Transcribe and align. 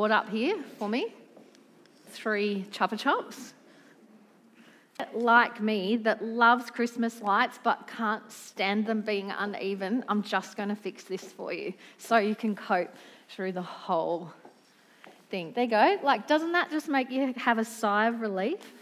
brought 0.00 0.10
up 0.10 0.30
here 0.30 0.56
for 0.78 0.88
me 0.88 1.12
three 2.08 2.64
Chupa 2.70 2.98
Chups. 2.98 3.52
Like 5.12 5.60
me, 5.60 5.98
that 5.98 6.24
loves 6.24 6.70
Christmas 6.70 7.20
lights 7.20 7.58
but 7.62 7.86
can't 7.86 8.32
stand 8.32 8.86
them 8.86 9.02
being 9.02 9.30
uneven, 9.30 10.02
I'm 10.08 10.22
just 10.22 10.56
going 10.56 10.70
to 10.70 10.74
fix 10.74 11.04
this 11.04 11.24
for 11.24 11.52
you 11.52 11.74
so 11.98 12.16
you 12.16 12.34
can 12.34 12.56
cope 12.56 12.94
through 13.28 13.52
the 13.52 13.60
whole 13.60 14.32
thing. 15.28 15.52
There 15.52 15.64
you 15.64 15.70
go. 15.70 15.98
Like, 16.02 16.26
doesn't 16.26 16.52
that 16.52 16.70
just 16.70 16.88
make 16.88 17.10
you 17.10 17.34
have 17.36 17.58
a 17.58 17.64
sigh 17.66 18.06
of 18.06 18.22
relief? 18.22 18.72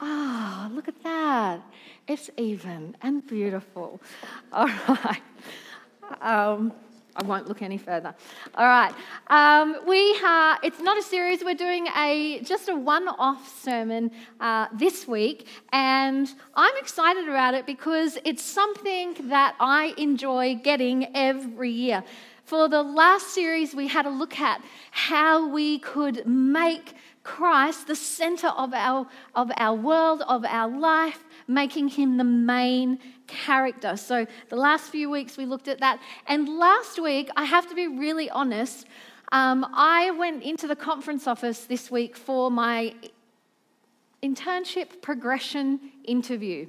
Ah, 0.00 0.66
oh, 0.68 0.74
look 0.74 0.88
at 0.88 1.00
that. 1.04 1.60
It's 2.08 2.30
even 2.36 2.96
and 3.02 3.24
beautiful. 3.24 4.02
All 4.52 4.66
right. 4.88 5.22
Um, 6.20 6.72
I 7.18 7.24
won't 7.24 7.48
look 7.48 7.62
any 7.62 7.78
further. 7.78 8.14
All 8.54 8.66
right. 8.66 8.94
Um, 9.26 9.76
we 9.88 10.16
are, 10.24 10.56
it's 10.62 10.78
not 10.78 10.96
a 10.96 11.02
series. 11.02 11.42
We're 11.42 11.56
doing 11.56 11.88
a 11.96 12.40
just 12.44 12.68
a 12.68 12.76
one-off 12.76 13.60
sermon 13.60 14.12
uh, 14.38 14.68
this 14.72 15.08
week, 15.08 15.48
and 15.72 16.32
I'm 16.54 16.76
excited 16.76 17.28
about 17.28 17.54
it 17.54 17.66
because 17.66 18.18
it's 18.24 18.44
something 18.44 19.16
that 19.30 19.56
I 19.58 19.94
enjoy 19.98 20.60
getting 20.62 21.08
every 21.16 21.70
year. 21.70 22.04
For 22.44 22.68
the 22.68 22.84
last 22.84 23.34
series, 23.34 23.74
we 23.74 23.88
had 23.88 24.06
a 24.06 24.10
look 24.10 24.38
at 24.38 24.62
how 24.92 25.48
we 25.48 25.80
could 25.80 26.24
make 26.24 26.94
Christ 27.24 27.88
the 27.88 27.96
center 27.96 28.46
of 28.46 28.72
our, 28.72 29.08
of 29.34 29.50
our 29.56 29.76
world, 29.76 30.22
of 30.22 30.44
our 30.44 30.68
life, 30.68 31.24
making 31.48 31.88
him 31.88 32.18
the 32.18 32.24
main 32.24 32.98
character. 33.26 33.96
So, 33.96 34.26
the 34.48 34.56
last 34.56 34.90
few 34.90 35.10
weeks 35.10 35.36
we 35.36 35.46
looked 35.46 35.66
at 35.66 35.80
that. 35.80 35.98
And 36.26 36.48
last 36.48 37.00
week, 37.00 37.30
I 37.36 37.44
have 37.44 37.68
to 37.68 37.74
be 37.74 37.88
really 37.88 38.30
honest, 38.30 38.86
um, 39.32 39.66
I 39.74 40.10
went 40.12 40.42
into 40.42 40.66
the 40.66 40.76
conference 40.76 41.26
office 41.26 41.64
this 41.64 41.90
week 41.90 42.16
for 42.16 42.50
my 42.50 42.94
internship 44.22 45.02
progression 45.02 45.80
interview. 46.04 46.66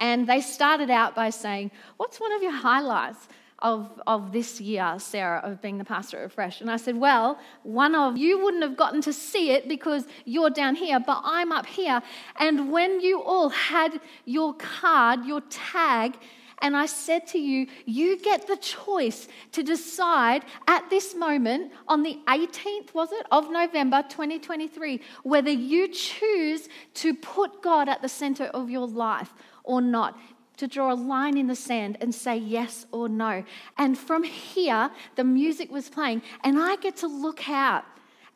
And 0.00 0.26
they 0.26 0.40
started 0.40 0.90
out 0.90 1.14
by 1.14 1.30
saying, 1.30 1.70
What's 1.96 2.20
one 2.20 2.32
of 2.32 2.42
your 2.42 2.52
highlights? 2.52 3.28
Of, 3.60 4.00
of 4.06 4.32
this 4.32 4.60
year, 4.60 4.94
Sarah, 4.98 5.40
of 5.42 5.60
being 5.60 5.78
the 5.78 5.84
pastor 5.84 6.22
at 6.22 6.32
Fresh. 6.32 6.60
And 6.60 6.70
I 6.70 6.76
said, 6.76 6.96
Well, 6.96 7.38
one 7.62 7.94
of 7.94 8.16
you 8.16 8.42
wouldn't 8.42 8.62
have 8.62 8.76
gotten 8.76 9.00
to 9.02 9.12
see 9.12 9.50
it 9.50 9.68
because 9.68 10.06
you're 10.24 10.50
down 10.50 10.76
here, 10.76 11.00
but 11.00 11.20
I'm 11.24 11.52
up 11.52 11.66
here. 11.66 12.00
And 12.38 12.70
when 12.70 13.00
you 13.00 13.20
all 13.22 13.48
had 13.48 14.00
your 14.24 14.54
card, 14.54 15.24
your 15.24 15.40
tag, 15.50 16.16
and 16.60 16.76
I 16.76 16.86
said 16.86 17.26
to 17.28 17.38
you, 17.38 17.66
you 17.84 18.18
get 18.18 18.46
the 18.46 18.56
choice 18.56 19.28
to 19.52 19.62
decide 19.62 20.44
at 20.66 20.90
this 20.90 21.14
moment 21.14 21.72
on 21.86 22.02
the 22.02 22.18
18th, 22.26 22.94
was 22.94 23.12
it, 23.12 23.26
of 23.30 23.50
November 23.50 24.02
2023, 24.08 25.00
whether 25.22 25.50
you 25.50 25.88
choose 25.88 26.68
to 26.94 27.14
put 27.14 27.62
God 27.62 27.88
at 27.88 28.02
the 28.02 28.08
center 28.08 28.44
of 28.46 28.70
your 28.70 28.88
life 28.88 29.32
or 29.62 29.80
not 29.80 30.18
to 30.58 30.68
draw 30.68 30.92
a 30.92 30.94
line 30.94 31.36
in 31.36 31.46
the 31.46 31.56
sand 31.56 31.96
and 32.00 32.14
say 32.14 32.36
yes 32.36 32.86
or 32.92 33.08
no. 33.08 33.44
And 33.78 33.96
from 33.96 34.22
here, 34.22 34.90
the 35.16 35.24
music 35.24 35.70
was 35.70 35.88
playing, 35.88 36.22
and 36.44 36.60
I 36.60 36.76
get 36.76 36.96
to 36.98 37.06
look 37.06 37.48
out 37.48 37.84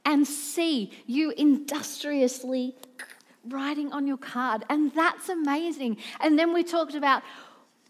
and 0.04 0.26
see 0.26 0.90
you 1.06 1.30
industriously 1.36 2.74
writing 3.48 3.92
on 3.92 4.06
your 4.06 4.16
card. 4.16 4.64
And 4.68 4.92
that's 4.94 5.28
amazing. 5.28 5.98
And 6.20 6.38
then 6.38 6.52
we 6.52 6.64
talked 6.64 6.94
about 6.94 7.22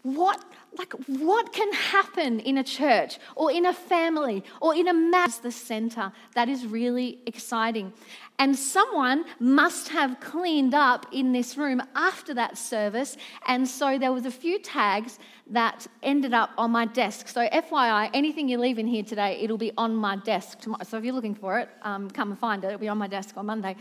what 0.03 0.43
like 0.77 0.93
what 1.07 1.53
can 1.53 1.71
happen 1.71 2.39
in 2.39 2.57
a 2.57 2.63
church 2.63 3.19
or 3.35 3.51
in 3.51 3.65
a 3.65 3.73
family 3.73 4.43
or 4.59 4.75
in 4.75 4.87
a 4.87 4.93
mass 4.93 5.37
the 5.37 5.51
center 5.51 6.11
that 6.35 6.49
is 6.49 6.65
really 6.65 7.19
exciting 7.25 7.93
and 8.39 8.57
someone 8.57 9.25
must 9.39 9.89
have 9.89 10.19
cleaned 10.19 10.73
up 10.73 11.05
in 11.11 11.31
this 11.31 11.55
room 11.57 11.81
after 11.95 12.33
that 12.33 12.57
service. 12.57 13.15
And 13.47 13.67
so 13.67 13.97
there 13.99 14.11
was 14.11 14.25
a 14.25 14.31
few 14.31 14.59
tags 14.59 15.19
that 15.47 15.87
ended 16.01 16.33
up 16.33 16.49
on 16.57 16.71
my 16.71 16.85
desk. 16.85 17.27
So 17.27 17.41
fyi 17.47 18.09
anything 18.13 18.49
you 18.49 18.57
leave 18.57 18.79
in 18.79 18.87
here 18.87 19.03
today 19.03 19.39
it'll 19.41 19.57
be 19.57 19.71
on 19.77 19.95
my 19.95 20.15
desk 20.15 20.59
tomorrow. 20.59 20.83
So 20.83 20.97
if 20.97 21.03
you're 21.03 21.13
looking 21.13 21.35
for 21.35 21.59
it 21.59 21.69
um, 21.83 22.09
come 22.09 22.31
and 22.31 22.39
find 22.39 22.63
it. 22.63 22.67
It'll 22.67 22.79
be 22.79 22.87
on 22.87 22.97
my 22.97 23.07
desk 23.07 23.35
on 23.37 23.45
monday. 23.45 23.75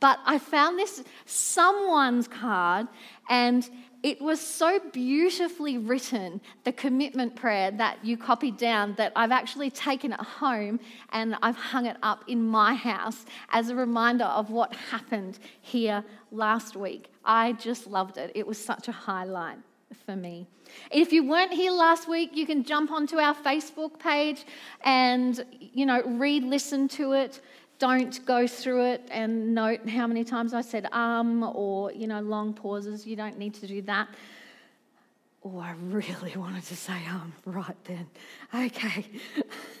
But 0.00 0.18
i 0.26 0.38
found 0.38 0.78
this 0.78 1.02
someone's 1.24 2.28
card 2.28 2.88
and 3.28 3.68
it 4.04 4.20
was 4.20 4.38
so 4.38 4.78
beautifully 4.92 5.78
written, 5.78 6.42
the 6.64 6.72
commitment 6.72 7.34
prayer 7.34 7.70
that 7.70 8.04
you 8.04 8.18
copied 8.18 8.58
down, 8.58 8.94
that 8.98 9.12
I've 9.16 9.32
actually 9.32 9.70
taken 9.70 10.12
it 10.12 10.20
home 10.20 10.78
and 11.10 11.34
I've 11.40 11.56
hung 11.56 11.86
it 11.86 11.96
up 12.02 12.22
in 12.28 12.46
my 12.46 12.74
house 12.74 13.24
as 13.48 13.70
a 13.70 13.74
reminder 13.74 14.24
of 14.26 14.50
what 14.50 14.74
happened 14.74 15.38
here 15.62 16.04
last 16.30 16.76
week. 16.76 17.10
I 17.24 17.52
just 17.54 17.86
loved 17.86 18.18
it. 18.18 18.30
It 18.34 18.46
was 18.46 18.62
such 18.62 18.88
a 18.88 18.92
highlight 18.92 19.56
for 20.04 20.14
me. 20.14 20.46
If 20.90 21.10
you 21.10 21.26
weren't 21.26 21.54
here 21.54 21.72
last 21.72 22.06
week, 22.06 22.36
you 22.36 22.44
can 22.44 22.62
jump 22.62 22.90
onto 22.90 23.16
our 23.16 23.34
Facebook 23.34 23.98
page 23.98 24.44
and, 24.82 25.42
you 25.60 25.86
know, 25.86 26.02
read, 26.02 26.44
listen 26.44 26.88
to 26.88 27.12
it 27.12 27.40
don't 27.84 28.24
go 28.24 28.46
through 28.46 28.82
it 28.92 29.02
and 29.10 29.54
note 29.54 29.86
how 29.86 30.06
many 30.06 30.24
times 30.24 30.54
I 30.54 30.62
said 30.62 30.86
um 30.90 31.42
or, 31.42 31.92
you 31.92 32.06
know, 32.06 32.22
long 32.22 32.54
pauses. 32.54 33.06
You 33.06 33.14
don't 33.14 33.38
need 33.38 33.52
to 33.62 33.66
do 33.66 33.82
that. 33.82 34.08
Oh, 35.44 35.58
I 35.58 35.72
really 35.90 36.34
wanted 36.44 36.64
to 36.64 36.76
say 36.76 36.98
um 37.10 37.34
right 37.44 37.76
then. 37.84 38.06
Okay. 38.54 39.04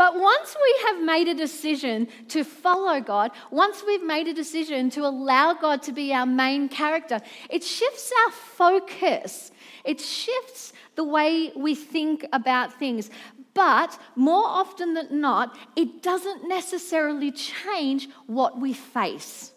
but 0.00 0.12
once 0.32 0.56
we 0.66 0.72
have 0.86 1.04
made 1.04 1.28
a 1.28 1.34
decision 1.34 2.08
to 2.28 2.42
follow 2.42 3.02
God, 3.02 3.32
once 3.50 3.84
we've 3.86 4.06
made 4.16 4.28
a 4.28 4.32
decision 4.32 4.88
to 4.96 5.00
allow 5.04 5.52
God 5.52 5.82
to 5.82 5.92
be 5.92 6.14
our 6.14 6.24
main 6.24 6.70
character, 6.70 7.20
it 7.50 7.62
shifts 7.62 8.10
our 8.24 8.32
focus. 8.32 9.52
It 9.84 10.00
shifts 10.00 10.72
the 10.94 11.04
way 11.04 11.52
we 11.54 11.74
think 11.74 12.26
about 12.32 12.72
things. 12.78 13.10
But 13.56 13.98
more 14.14 14.44
often 14.46 14.92
than 14.92 15.18
not, 15.18 15.56
it 15.76 16.02
doesn't 16.02 16.46
necessarily 16.46 17.32
change 17.32 18.06
what 18.26 18.60
we 18.60 18.74
face. 18.74 19.50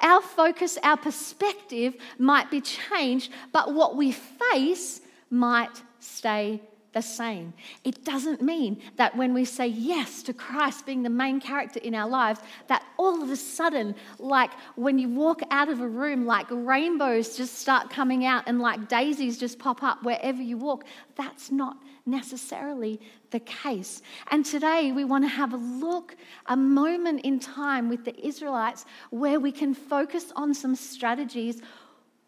Our 0.00 0.22
focus, 0.22 0.78
our 0.84 0.96
perspective 0.96 1.96
might 2.18 2.48
be 2.48 2.60
changed, 2.60 3.32
but 3.52 3.74
what 3.74 3.96
we 3.96 4.12
face 4.12 5.00
might 5.30 5.82
stay 5.98 6.62
the 6.92 7.02
same. 7.02 7.54
It 7.82 8.04
doesn't 8.04 8.40
mean 8.40 8.80
that 8.96 9.16
when 9.16 9.34
we 9.34 9.44
say 9.44 9.66
yes 9.66 10.22
to 10.22 10.32
Christ 10.32 10.86
being 10.86 11.02
the 11.02 11.10
main 11.10 11.40
character 11.40 11.80
in 11.80 11.96
our 11.96 12.08
lives, 12.08 12.40
that 12.68 12.84
all 12.98 13.20
of 13.20 13.30
a 13.30 13.36
sudden, 13.36 13.96
like 14.20 14.52
when 14.76 14.98
you 14.98 15.08
walk 15.08 15.42
out 15.50 15.68
of 15.68 15.80
a 15.80 15.88
room, 15.88 16.24
like 16.24 16.46
rainbows 16.50 17.36
just 17.36 17.58
start 17.58 17.90
coming 17.90 18.24
out 18.24 18.44
and 18.46 18.60
like 18.60 18.88
daisies 18.88 19.38
just 19.38 19.58
pop 19.58 19.82
up 19.82 20.04
wherever 20.04 20.40
you 20.40 20.56
walk. 20.56 20.84
That's 21.16 21.50
not 21.50 21.76
necessarily 22.08 23.00
the 23.30 23.40
case. 23.40 24.02
And 24.30 24.44
today 24.44 24.92
we 24.92 25.04
want 25.04 25.24
to 25.24 25.28
have 25.28 25.52
a 25.52 25.56
look, 25.56 26.16
a 26.46 26.56
moment 26.56 27.20
in 27.22 27.38
time 27.38 27.88
with 27.88 28.04
the 28.04 28.26
Israelites 28.26 28.84
where 29.10 29.38
we 29.38 29.52
can 29.52 29.74
focus 29.74 30.32
on 30.34 30.54
some 30.54 30.74
strategies. 30.74 31.60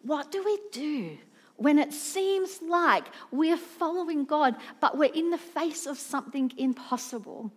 What 0.02 0.30
do 0.30 0.44
we 0.44 0.58
do? 0.72 1.18
When 1.56 1.78
it 1.78 1.92
seems 1.92 2.62
like 2.62 3.04
we're 3.30 3.56
following 3.56 4.24
God, 4.24 4.56
but 4.80 4.96
we're 4.96 5.12
in 5.12 5.30
the 5.30 5.38
face 5.38 5.86
of 5.86 5.98
something 5.98 6.52
impossible. 6.56 7.52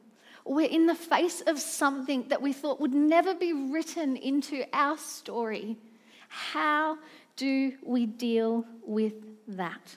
We're 0.45 0.69
in 0.69 0.88
the 0.88 0.95
face 0.95 1.41
of 1.41 1.57
something 1.57 2.28
that 2.28 2.41
we 2.41 2.51
thought 2.51 2.81
would 2.81 2.94
never 2.94 3.34
be 3.34 3.53
written 3.53 4.17
into 4.17 4.66
our 4.73 4.97
story. 4.97 5.78
How 6.28 6.97
do 7.38 7.73
we 7.81 8.05
deal 8.05 8.66
with 8.85 9.13
that? 9.47 9.95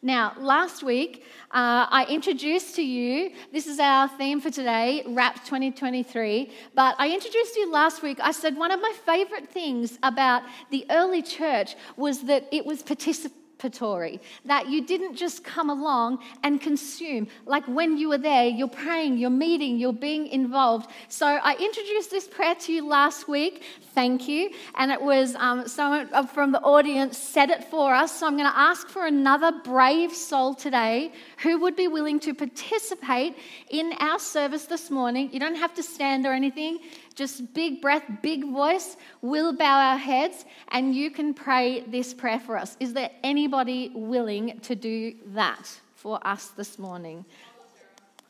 Now, 0.00 0.32
last 0.38 0.84
week, 0.84 1.24
uh, 1.50 1.86
I 1.90 2.06
introduced 2.08 2.76
to 2.76 2.82
you, 2.82 3.32
this 3.52 3.66
is 3.66 3.80
our 3.80 4.06
theme 4.06 4.40
for 4.40 4.48
today, 4.48 5.02
WRAP 5.08 5.44
2023. 5.44 6.52
But 6.76 6.94
I 6.98 7.10
introduced 7.10 7.56
you 7.56 7.72
last 7.72 8.00
week, 8.00 8.20
I 8.22 8.30
said 8.30 8.56
one 8.56 8.70
of 8.70 8.80
my 8.80 8.92
favorite 9.04 9.48
things 9.48 9.98
about 10.04 10.42
the 10.70 10.86
early 10.88 11.20
church 11.20 11.74
was 11.96 12.20
that 12.22 12.46
it 12.52 12.64
was 12.64 12.80
participatory 12.84 13.32
participatory, 13.58 14.20
that 14.44 14.68
you 14.68 14.84
didn't 14.86 15.16
just 15.16 15.44
come 15.44 15.70
along 15.70 16.18
and 16.42 16.60
consume. 16.60 17.28
Like 17.46 17.64
when 17.66 17.96
you 17.98 18.08
were 18.08 18.18
there, 18.18 18.46
you're 18.46 18.68
praying, 18.68 19.18
you're 19.18 19.30
meeting, 19.30 19.78
you're 19.78 19.92
being 19.92 20.26
involved. 20.28 20.90
So 21.08 21.26
I 21.26 21.52
introduced 21.54 22.10
this 22.10 22.26
prayer 22.28 22.54
to 22.54 22.72
you 22.72 22.86
last 22.86 23.28
week. 23.28 23.62
Thank 23.94 24.28
you. 24.28 24.50
And 24.76 24.90
it 24.90 25.00
was 25.00 25.34
um, 25.36 25.66
someone 25.66 26.26
from 26.28 26.52
the 26.52 26.60
audience 26.60 27.18
said 27.18 27.50
it 27.50 27.64
for 27.64 27.94
us. 27.94 28.18
So 28.18 28.26
I'm 28.26 28.36
going 28.36 28.50
to 28.50 28.58
ask 28.58 28.88
for 28.88 29.06
another 29.06 29.52
brave 29.64 30.12
soul 30.12 30.54
today 30.54 31.12
who 31.42 31.58
would 31.60 31.76
be 31.76 31.88
willing 31.88 32.20
to 32.20 32.34
participate 32.34 33.36
in 33.70 33.92
our 33.98 34.18
service 34.18 34.66
this 34.66 34.90
morning. 34.90 35.30
You 35.32 35.40
don't 35.40 35.56
have 35.56 35.74
to 35.74 35.82
stand 35.82 36.26
or 36.26 36.32
anything. 36.32 36.78
Just 37.18 37.52
big 37.52 37.82
breath, 37.82 38.04
big 38.22 38.44
voice. 38.44 38.96
We'll 39.22 39.52
bow 39.52 39.90
our 39.90 39.98
heads 39.98 40.44
and 40.68 40.94
you 40.94 41.10
can 41.10 41.34
pray 41.34 41.80
this 41.80 42.14
prayer 42.14 42.38
for 42.38 42.56
us. 42.56 42.76
Is 42.78 42.92
there 42.92 43.10
anybody 43.24 43.90
willing 43.92 44.60
to 44.60 44.76
do 44.76 45.14
that 45.34 45.68
for 45.96 46.24
us 46.24 46.50
this 46.50 46.78
morning? 46.78 47.24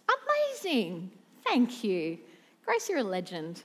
Amazing. 0.08 1.10
Thank 1.44 1.84
you. 1.84 2.16
Grace, 2.64 2.88
you're 2.88 3.00
a 3.00 3.04
legend. 3.04 3.62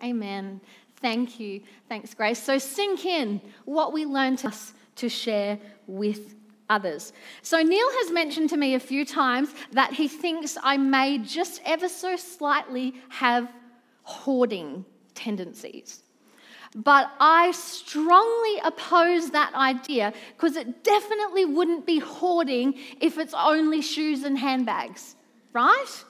Amen. 0.00 0.60
Thank 1.00 1.38
you. 1.38 1.62
Thanks, 1.88 2.14
Grace. 2.14 2.42
So 2.42 2.58
sink 2.58 3.04
in 3.04 3.40
what 3.64 3.92
we 3.92 4.04
learned 4.04 4.38
to 4.38 4.48
us 4.48 4.74
to 4.96 5.08
share 5.08 5.58
with 5.86 6.34
others. 6.68 7.12
So 7.42 7.62
Neil 7.62 7.90
has 8.02 8.10
mentioned 8.10 8.50
to 8.50 8.56
me 8.56 8.74
a 8.74 8.80
few 8.80 9.04
times 9.04 9.50
that 9.72 9.92
he 9.92 10.08
thinks 10.08 10.56
I 10.62 10.76
may 10.76 11.18
just 11.18 11.60
ever 11.64 11.88
so 11.88 12.16
slightly 12.16 12.94
have 13.08 13.50
hoarding 14.02 14.84
tendencies. 15.14 16.02
But 16.74 17.10
I 17.18 17.52
strongly 17.52 18.58
oppose 18.62 19.30
that 19.30 19.54
idea 19.54 20.12
because 20.36 20.56
it 20.56 20.84
definitely 20.84 21.44
wouldn't 21.46 21.86
be 21.86 21.98
hoarding 21.98 22.74
if 23.00 23.18
it's 23.18 23.34
only 23.34 23.80
shoes 23.80 24.24
and 24.24 24.38
handbags, 24.38 25.16
right? 25.52 26.04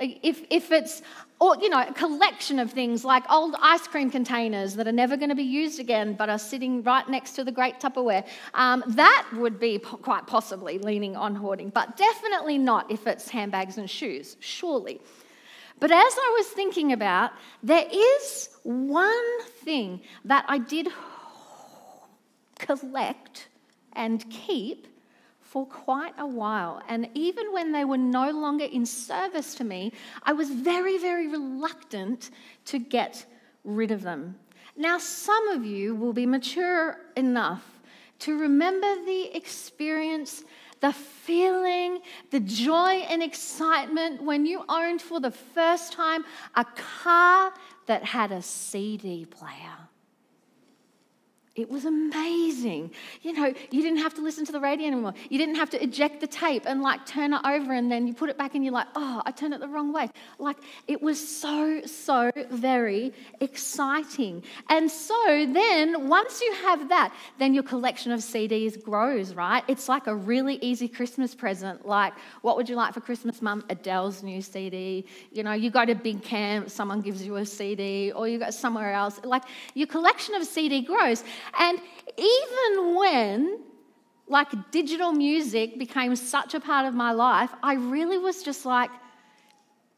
If, 0.00 0.44
if 0.50 0.72
it's, 0.72 1.02
or, 1.40 1.56
you 1.60 1.68
know, 1.68 1.82
a 1.82 1.92
collection 1.92 2.58
of 2.58 2.70
things 2.70 3.04
like 3.04 3.30
old 3.30 3.54
ice 3.60 3.86
cream 3.86 4.10
containers 4.10 4.74
that 4.74 4.86
are 4.86 4.92
never 4.92 5.16
going 5.16 5.28
to 5.28 5.34
be 5.34 5.42
used 5.42 5.80
again 5.80 6.14
but 6.14 6.28
are 6.28 6.38
sitting 6.38 6.82
right 6.82 7.08
next 7.08 7.32
to 7.32 7.44
the 7.44 7.52
great 7.52 7.80
Tupperware, 7.80 8.26
um, 8.54 8.84
that 8.88 9.26
would 9.34 9.58
be 9.58 9.78
po- 9.78 9.96
quite 9.96 10.26
possibly 10.26 10.78
leaning 10.78 11.16
on 11.16 11.34
hoarding, 11.34 11.70
but 11.70 11.96
definitely 11.96 12.58
not 12.58 12.90
if 12.90 13.06
it's 13.06 13.28
handbags 13.28 13.78
and 13.78 13.88
shoes, 13.88 14.36
surely. 14.40 15.00
But 15.78 15.90
as 15.90 15.98
I 15.98 16.34
was 16.38 16.46
thinking 16.48 16.92
about, 16.92 17.32
there 17.62 17.86
is 17.90 18.48
one 18.62 19.42
thing 19.64 20.00
that 20.24 20.44
I 20.48 20.58
did 20.58 20.88
collect 22.58 23.48
and 23.92 24.28
keep 24.30 24.86
for 25.56 25.64
quite 25.64 26.12
a 26.18 26.26
while. 26.26 26.82
And 26.86 27.08
even 27.14 27.50
when 27.50 27.72
they 27.72 27.86
were 27.86 27.96
no 27.96 28.30
longer 28.30 28.66
in 28.66 28.84
service 28.84 29.54
to 29.54 29.64
me, 29.64 29.90
I 30.22 30.34
was 30.34 30.50
very, 30.50 30.98
very 30.98 31.28
reluctant 31.28 32.28
to 32.66 32.78
get 32.78 33.24
rid 33.64 33.90
of 33.90 34.02
them. 34.02 34.36
Now, 34.76 34.98
some 34.98 35.48
of 35.48 35.64
you 35.64 35.94
will 35.94 36.12
be 36.12 36.26
mature 36.26 36.98
enough 37.16 37.64
to 38.18 38.38
remember 38.38 38.96
the 39.06 39.34
experience, 39.34 40.44
the 40.80 40.92
feeling, 40.92 42.00
the 42.30 42.40
joy 42.40 43.06
and 43.08 43.22
excitement 43.22 44.22
when 44.22 44.44
you 44.44 44.62
owned 44.68 45.00
for 45.00 45.20
the 45.20 45.30
first 45.30 45.94
time 45.94 46.22
a 46.54 46.66
car 47.02 47.54
that 47.86 48.04
had 48.04 48.30
a 48.30 48.42
CD 48.42 49.24
player. 49.24 49.85
It 51.56 51.70
was 51.70 51.86
amazing. 51.86 52.90
You 53.22 53.32
know, 53.32 53.46
you 53.70 53.82
didn't 53.82 53.98
have 53.98 54.12
to 54.14 54.20
listen 54.20 54.44
to 54.44 54.52
the 54.52 54.60
radio 54.60 54.88
anymore. 54.88 55.14
You 55.30 55.38
didn't 55.38 55.54
have 55.54 55.70
to 55.70 55.82
eject 55.82 56.20
the 56.20 56.26
tape 56.26 56.64
and 56.66 56.82
like 56.82 57.06
turn 57.06 57.32
it 57.32 57.40
over 57.46 57.72
and 57.72 57.90
then 57.90 58.06
you 58.06 58.12
put 58.12 58.28
it 58.28 58.36
back 58.36 58.54
and 58.54 58.62
you're 58.62 58.74
like, 58.74 58.88
oh, 58.94 59.22
I 59.24 59.30
turned 59.30 59.54
it 59.54 59.60
the 59.60 59.68
wrong 59.68 59.90
way. 59.90 60.10
Like 60.38 60.58
it 60.86 61.00
was 61.00 61.16
so, 61.26 61.80
so 61.86 62.30
very 62.50 63.14
exciting. 63.40 64.42
And 64.68 64.90
so 64.90 65.46
then 65.50 66.08
once 66.08 66.42
you 66.42 66.52
have 66.56 66.90
that, 66.90 67.14
then 67.38 67.54
your 67.54 67.62
collection 67.62 68.12
of 68.12 68.20
CDs 68.20 68.82
grows, 68.82 69.34
right? 69.34 69.64
It's 69.66 69.88
like 69.88 70.08
a 70.08 70.14
really 70.14 70.56
easy 70.56 70.88
Christmas 70.88 71.34
present. 71.34 71.86
Like, 71.86 72.12
what 72.42 72.58
would 72.58 72.68
you 72.68 72.76
like 72.76 72.92
for 72.92 73.00
Christmas, 73.00 73.40
mum? 73.40 73.64
Adele's 73.70 74.22
new 74.22 74.42
CD. 74.42 75.06
You 75.32 75.42
know, 75.42 75.52
you 75.52 75.70
go 75.70 75.86
to 75.86 75.94
big 75.94 76.22
camp, 76.22 76.68
someone 76.68 77.00
gives 77.00 77.24
you 77.24 77.36
a 77.36 77.46
CD, 77.46 78.12
or 78.12 78.28
you 78.28 78.40
go 78.40 78.50
somewhere 78.50 78.92
else. 78.92 79.18
Like 79.24 79.44
your 79.72 79.86
collection 79.86 80.34
of 80.34 80.44
CD 80.44 80.82
grows. 80.82 81.24
And 81.58 81.80
even 82.16 82.94
when 82.96 83.60
like 84.28 84.48
digital 84.70 85.12
music 85.12 85.78
became 85.78 86.16
such 86.16 86.54
a 86.54 86.60
part 86.60 86.86
of 86.86 86.94
my 86.94 87.12
life, 87.12 87.50
I 87.62 87.74
really 87.74 88.18
was 88.18 88.42
just 88.42 88.66
like, 88.66 88.90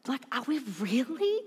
like, 0.07 0.21
are 0.31 0.43
we 0.43 0.59
really 0.79 1.41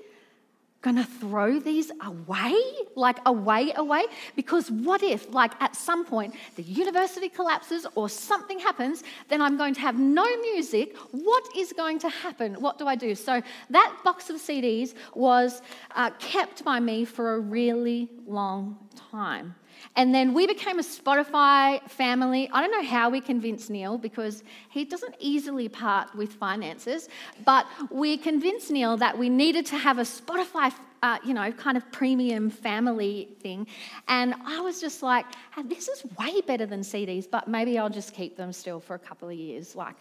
to 0.83 1.05
throw 1.05 1.61
these 1.61 1.93
away? 2.05 2.61
Like, 2.97 3.19
away, 3.25 3.73
away? 3.77 4.05
Because 4.35 4.71
what 4.71 5.03
if, 5.03 5.33
like, 5.33 5.53
at 5.61 5.77
some 5.77 6.05
point 6.05 6.35
the 6.57 6.63
university 6.63 7.29
collapses 7.29 7.87
or 7.95 8.09
something 8.09 8.59
happens, 8.59 9.05
then 9.29 9.41
I'm 9.41 9.57
going 9.57 9.75
to 9.75 9.81
have 9.81 9.99
no 9.99 10.25
music. 10.41 10.97
What 11.13 11.45
is 11.57 11.73
going 11.73 12.01
to 12.01 12.09
happen? 12.09 12.55
What 12.55 12.79
do 12.79 12.87
I 12.87 12.97
do? 12.97 13.15
So, 13.15 13.43
that 13.71 13.97
box 14.05 14.29
of 14.29 14.37
CDs 14.37 14.95
was 15.15 15.63
uh, 15.95 16.11
kept 16.19 16.65
by 16.65 16.81
me 16.81 17.05
for 17.05 17.35
a 17.35 17.39
really 17.39 18.09
long 18.27 18.77
time. 19.11 19.55
And 19.97 20.15
then 20.15 20.35
we 20.35 20.47
became 20.47 20.79
a 20.79 20.83
Spotify 20.83 21.83
family. 21.91 22.49
I 22.53 22.61
don't 22.61 22.71
know 22.71 22.89
how 22.89 23.11
we 23.11 23.21
convinced 23.21 23.71
Neil 23.71 23.99
because 23.99 24.43
he 24.71 24.85
doesn't 24.85 25.15
easily 25.19 25.69
part 25.69 26.15
with 26.15 26.33
finances, 26.33 27.09
but 27.45 27.67
we 27.91 28.17
convinced 28.17 28.71
Neil 28.71 28.97
that 28.97 29.17
we 29.17 29.29
needed 29.29 29.67
to 29.67 29.77
have 29.77 29.99
a 29.99 30.03
Spotify, 30.03 30.73
uh, 31.03 31.19
you 31.25 31.35
know, 31.35 31.51
kind 31.53 31.77
of 31.77 31.91
premium 31.93 32.51
family 32.51 33.29
thing. 33.41 33.67
And 34.09 34.35
I 34.47 34.61
was 34.61 34.81
just 34.81 35.03
like, 35.03 35.27
this 35.65 35.89
is 35.89 36.05
way 36.19 36.41
better 36.41 36.67
than 36.67 36.81
CDs, 36.81 37.29
but 37.31 37.49
maybe 37.49 37.79
I'll 37.79 37.91
just 37.91 38.15
keep 38.15 38.37
them 38.37 38.53
still 38.53 38.81
for 38.81 38.95
a 38.95 38.99
couple 38.99 39.29
of 39.29 39.35
years. 39.35 39.77
Like, 39.77 39.97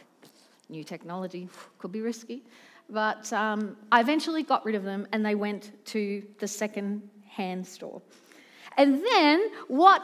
new 0.69 0.83
technology 0.83 1.49
could 1.79 1.91
be 1.91 2.01
risky. 2.01 2.43
But 2.89 3.31
um, 3.31 3.77
I 3.91 4.01
eventually 4.01 4.43
got 4.43 4.65
rid 4.65 4.75
of 4.75 4.83
them 4.83 5.07
and 5.13 5.25
they 5.25 5.35
went 5.35 5.71
to 5.87 6.23
the 6.39 6.47
second 6.47 7.09
hand 7.29 7.65
store. 7.65 8.01
And 8.77 9.03
then 9.03 9.50
what 9.68 10.01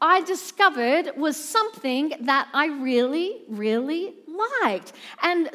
I 0.00 0.22
discovered 0.22 1.12
was 1.16 1.36
something 1.36 2.12
that 2.20 2.48
I 2.54 2.66
really, 2.68 3.42
really 3.48 4.14
liked. 4.62 4.92
And 5.22 5.50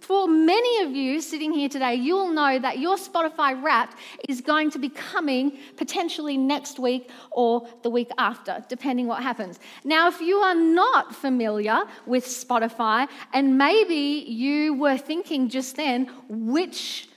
for 0.00 0.28
many 0.28 0.84
of 0.84 0.92
you 0.92 1.20
sitting 1.20 1.52
here 1.52 1.68
today, 1.68 1.96
you'll 1.96 2.32
know 2.32 2.58
that 2.60 2.78
your 2.78 2.96
Spotify 2.96 3.60
Wrapped 3.60 3.96
is 4.28 4.40
going 4.40 4.70
to 4.70 4.78
be 4.78 4.88
coming 4.88 5.58
potentially 5.76 6.36
next 6.36 6.78
week 6.78 7.10
or 7.32 7.68
the 7.82 7.90
week 7.90 8.10
after, 8.18 8.64
depending 8.68 9.08
what 9.08 9.22
happens. 9.22 9.58
Now, 9.84 10.08
if 10.08 10.20
you 10.20 10.36
are 10.36 10.54
not 10.54 11.14
familiar 11.14 11.80
with 12.06 12.24
Spotify, 12.24 13.08
and 13.32 13.58
maybe 13.58 14.24
you 14.28 14.74
were 14.74 14.96
thinking 14.96 15.48
just 15.48 15.76
then, 15.76 16.08
which 16.28 17.08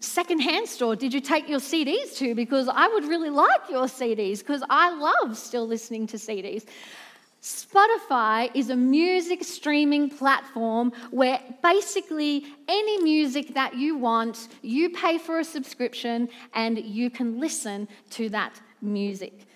secondhand 0.00 0.68
store 0.68 0.96
did 0.96 1.12
you 1.12 1.20
take 1.20 1.48
your 1.48 1.60
CDs 1.60 2.16
to? 2.16 2.34
Because 2.34 2.68
I 2.68 2.88
would 2.88 3.04
really 3.04 3.30
like 3.30 3.70
your 3.70 3.86
CDs 3.86 4.40
because 4.40 4.62
I 4.68 4.90
love 4.90 5.36
still 5.36 5.66
listening 5.66 6.06
to 6.08 6.16
CDs. 6.16 6.64
Spotify 7.46 8.50
is 8.54 8.70
a 8.70 8.76
music 8.76 9.44
streaming 9.44 10.10
platform 10.10 10.90
where 11.12 11.38
basically 11.62 12.44
any 12.66 13.02
music 13.02 13.54
that 13.54 13.76
you 13.76 13.96
want, 13.96 14.48
you 14.62 14.90
pay 14.90 15.16
for 15.16 15.38
a 15.38 15.44
subscription 15.44 16.28
and 16.54 16.76
you 16.78 17.08
can 17.08 17.38
listen 17.38 17.86
to 18.10 18.28
that 18.30 18.60
music 18.82 19.46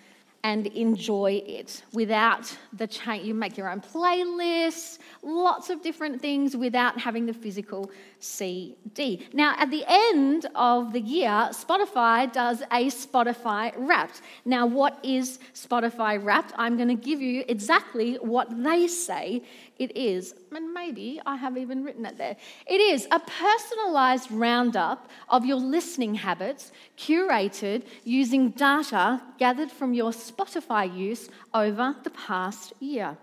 and 0.45 0.69
enjoy 0.69 1.43
it 1.45 1.83
without 1.93 2.57
the 2.73 2.87
change. 2.87 3.26
You 3.26 3.35
make 3.35 3.57
your 3.57 3.69
own 3.69 3.81
playlists, 3.81 5.00
lots 5.23 5.71
of 5.71 5.83
different 5.83 6.21
things 6.21 6.57
without 6.57 6.99
having 6.99 7.27
the 7.27 7.35
physical 7.35 7.91
CD. 8.19 9.27
Now, 9.33 9.55
at 9.59 9.71
the 9.71 9.85
end 9.87 10.47
of 10.55 10.93
the 10.93 11.00
year, 11.00 11.50
Spotify 11.53 12.33
does 12.33 12.62
a 12.62 12.87
Spotify 12.87 13.73
Wrapped. 13.77 14.23
Now, 14.45 14.67
what 14.67 14.99
is 15.03 15.39
Spotify 15.55 16.23
Wrapped? 16.23 16.53
I'm 16.57 16.77
going 16.77 16.89
to 16.89 16.95
give 16.95 17.21
you 17.21 17.45
exactly 17.49 18.15
what 18.17 18.49
they 18.62 18.87
say 18.89 19.43
it 19.79 19.97
is. 19.97 20.35
And 20.53 20.73
maybe 20.75 21.21
I 21.25 21.37
have 21.37 21.57
even 21.57 21.85
written 21.85 22.05
it 22.07 22.19
there. 22.19 22.37
It 22.67 22.81
is 22.81 23.07
a 23.11 23.21
personalized 23.21 24.31
roundup 24.31 25.11
of 25.29 25.45
your 25.45 25.57
listening 25.57 26.15
habits, 26.15 26.73
curated 26.99 27.85
using 28.05 28.50
data 28.50 29.23
gathered 29.39 29.71
from 29.71 29.95
your 29.95 30.12
Spotify 30.12 30.95
use 30.95 31.29
over 31.55 31.95
the 32.05 32.11
past 32.11 32.73
year. 32.81 33.17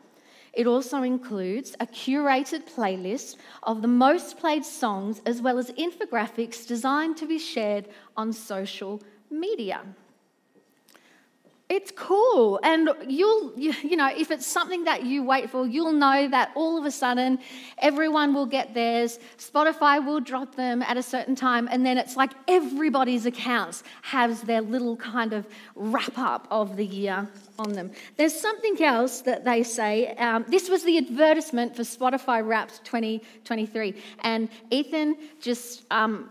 It 0.57 0.65
also 0.65 1.03
includes 1.03 1.75
a 1.79 1.85
curated 1.85 2.63
playlist 2.63 3.35
of 3.61 3.83
the 3.83 3.87
most 3.87 4.39
played 4.39 4.65
songs 4.65 5.21
as 5.23 5.39
well 5.39 5.59
as 5.59 5.69
infographics 5.73 6.65
designed 6.65 7.15
to 7.17 7.27
be 7.27 7.37
shared 7.37 7.87
on 8.17 8.33
social 8.33 8.99
media 9.29 9.81
it's 11.69 11.91
cool. 11.91 12.59
And 12.63 12.89
you'll 13.07 13.51
you, 13.57 13.97
know 13.97 14.07
if 14.07 14.31
it's 14.31 14.47
something 14.47 14.85
that 14.85 15.03
you 15.03 15.23
wait 15.23 15.49
for 15.49 15.67
you'll 15.67 15.91
know 15.91 16.27
that 16.29 16.51
all 16.55 16.77
of 16.77 16.85
a 16.85 16.91
sudden 16.91 17.39
everyone 17.79 18.33
will 18.33 18.45
get 18.45 18.73
theirs. 18.73 19.19
Spotify 19.37 20.03
will 20.03 20.21
drop 20.21 20.55
them 20.55 20.81
at 20.81 20.95
a 20.95 21.03
certain 21.03 21.35
time. 21.35 21.67
And 21.69 21.85
then 21.85 21.97
it's 21.97 22.15
like 22.15 22.31
everybody's 22.47 23.25
accounts 23.25 23.83
has 24.01 24.41
their 24.41 24.61
little 24.61 24.95
kind 24.95 25.33
of 25.33 25.45
wrap 25.75 26.17
up 26.17 26.47
of 26.49 26.77
the 26.77 26.85
year 26.85 27.27
on 27.59 27.73
them. 27.73 27.91
There's 28.15 28.39
something 28.39 28.81
else 28.81 29.21
that 29.21 29.43
they 29.43 29.63
say 29.63 30.15
um, 30.15 30.45
this 30.47 30.69
was 30.69 30.83
the 30.83 30.97
advertisement 30.97 31.75
for 31.75 31.83
spotify 31.83 32.45
wrapped 32.45 32.83
2023 32.85 33.95
and 34.21 34.49
ethan 34.69 35.17
just 35.41 35.85
um, 35.91 36.29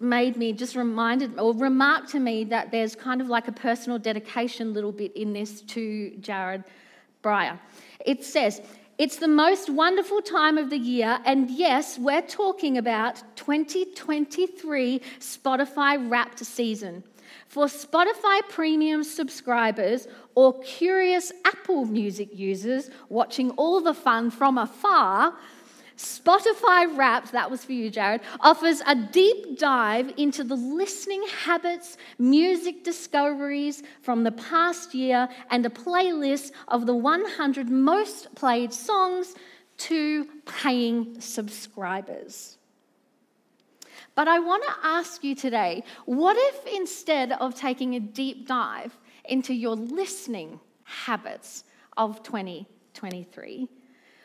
made 0.00 0.36
me, 0.36 0.52
just 0.52 0.76
reminded 0.76 1.38
or 1.38 1.54
remarked 1.54 2.10
to 2.10 2.20
me 2.20 2.44
that 2.44 2.70
there's 2.70 2.94
kind 2.94 3.20
of 3.20 3.28
like 3.28 3.48
a 3.48 3.52
personal 3.52 3.98
dedication 3.98 4.72
little 4.72 4.92
bit 4.92 5.14
in 5.16 5.32
this 5.32 5.60
to 5.62 6.10
Jared 6.20 6.64
Breyer. 7.22 7.58
It 8.04 8.24
says, 8.24 8.62
it's 8.98 9.16
the 9.16 9.28
most 9.28 9.70
wonderful 9.70 10.20
time 10.20 10.58
of 10.58 10.68
the 10.68 10.78
year, 10.78 11.18
and 11.24 11.50
yes, 11.50 11.98
we're 11.98 12.20
talking 12.20 12.76
about 12.76 13.22
2023 13.36 15.00
Spotify 15.18 16.10
Wrapped 16.10 16.44
season. 16.44 17.02
For 17.46 17.66
Spotify 17.66 18.40
Premium 18.48 19.02
subscribers 19.02 20.06
or 20.34 20.60
curious 20.60 21.32
Apple 21.44 21.84
Music 21.84 22.28
users 22.32 22.90
watching 23.08 23.50
all 23.52 23.80
the 23.80 23.94
fun 23.94 24.30
from 24.30 24.58
afar, 24.58 25.34
Spotify 26.00 26.96
Wrapped, 26.96 27.32
that 27.32 27.50
was 27.50 27.62
for 27.62 27.72
you, 27.72 27.90
Jared, 27.90 28.22
offers 28.40 28.80
a 28.86 28.94
deep 28.94 29.58
dive 29.58 30.14
into 30.16 30.42
the 30.44 30.56
listening 30.56 31.22
habits, 31.44 31.98
music 32.18 32.84
discoveries 32.84 33.82
from 34.00 34.24
the 34.24 34.32
past 34.32 34.94
year, 34.94 35.28
and 35.50 35.66
a 35.66 35.68
playlist 35.68 36.52
of 36.68 36.86
the 36.86 36.94
100 36.94 37.68
most 37.68 38.34
played 38.34 38.72
songs 38.72 39.34
to 39.76 40.26
paying 40.46 41.20
subscribers. 41.20 42.56
But 44.14 44.26
I 44.26 44.38
want 44.38 44.64
to 44.64 44.74
ask 44.82 45.22
you 45.22 45.34
today 45.34 45.84
what 46.06 46.36
if 46.38 46.66
instead 46.74 47.32
of 47.32 47.54
taking 47.54 47.94
a 47.94 48.00
deep 48.00 48.46
dive 48.48 48.96
into 49.26 49.52
your 49.52 49.76
listening 49.76 50.60
habits 50.84 51.64
of 51.98 52.22
2023, 52.22 53.68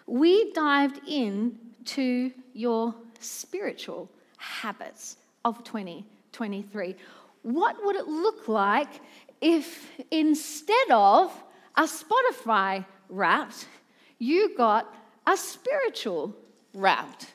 we 0.08 0.52
dived 0.54 1.02
in 1.08 1.58
to 1.86 2.32
your 2.54 2.94
spiritual 3.20 4.10
habits 4.38 5.18
of 5.44 5.64
2023. 5.64 6.96
What 7.44 7.84
would 7.84 7.96
it 7.96 8.08
look 8.08 8.48
like 8.48 9.02
if 9.42 9.88
instead 10.12 10.92
of 10.92 11.32
a 11.76 11.84
Spotify 11.84 12.86
wrapped, 13.10 13.68
you 14.18 14.56
got 14.56 14.94
a 15.28 15.38
spiritual 15.38 16.36
wrapped? 16.74 17.28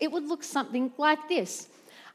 It 0.00 0.12
would 0.12 0.24
look 0.24 0.44
something 0.44 0.92
like 0.96 1.28
this 1.28 1.68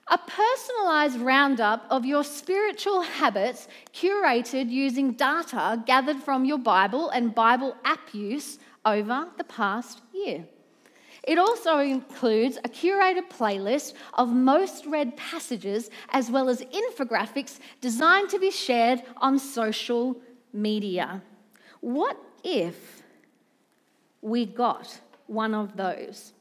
a 0.10 0.18
personalized 0.18 1.18
roundup 1.20 1.86
of 1.89 2.06
your 2.06 2.25
spiritual 2.25 3.01
habits 3.01 3.70
curated 3.94 4.70
using 4.70 5.13
data 5.13 5.82
gathered 5.86 6.18
from 6.18 6.44
your 6.44 6.58
Bible 6.58 7.10
and 7.10 7.34
Bible 7.34 7.75
app 7.86 8.13
use 8.13 8.60
over 8.86 9.28
the 9.38 9.44
past 9.44 10.02
year. 10.13 10.46
It 11.24 11.38
also 11.38 11.80
includes 11.80 12.58
a 12.58 12.70
curated 12.70 13.30
playlist 13.30 13.94
of 14.16 14.30
most 14.30 14.86
read 14.86 15.16
passages 15.16 15.90
as 16.10 16.30
well 16.30 16.50
as 16.50 16.62
infographics 16.62 17.60
designed 17.80 18.30
to 18.30 18.40
be 18.40 18.52
shared 18.52 19.04
on 19.18 19.40
social 19.40 20.18
media. 20.52 21.22
What 21.80 22.18
if 22.44 23.04
we 24.22 24.46
got 24.46 25.00
one 25.28 25.54
of 25.54 25.78
those? 25.78 26.34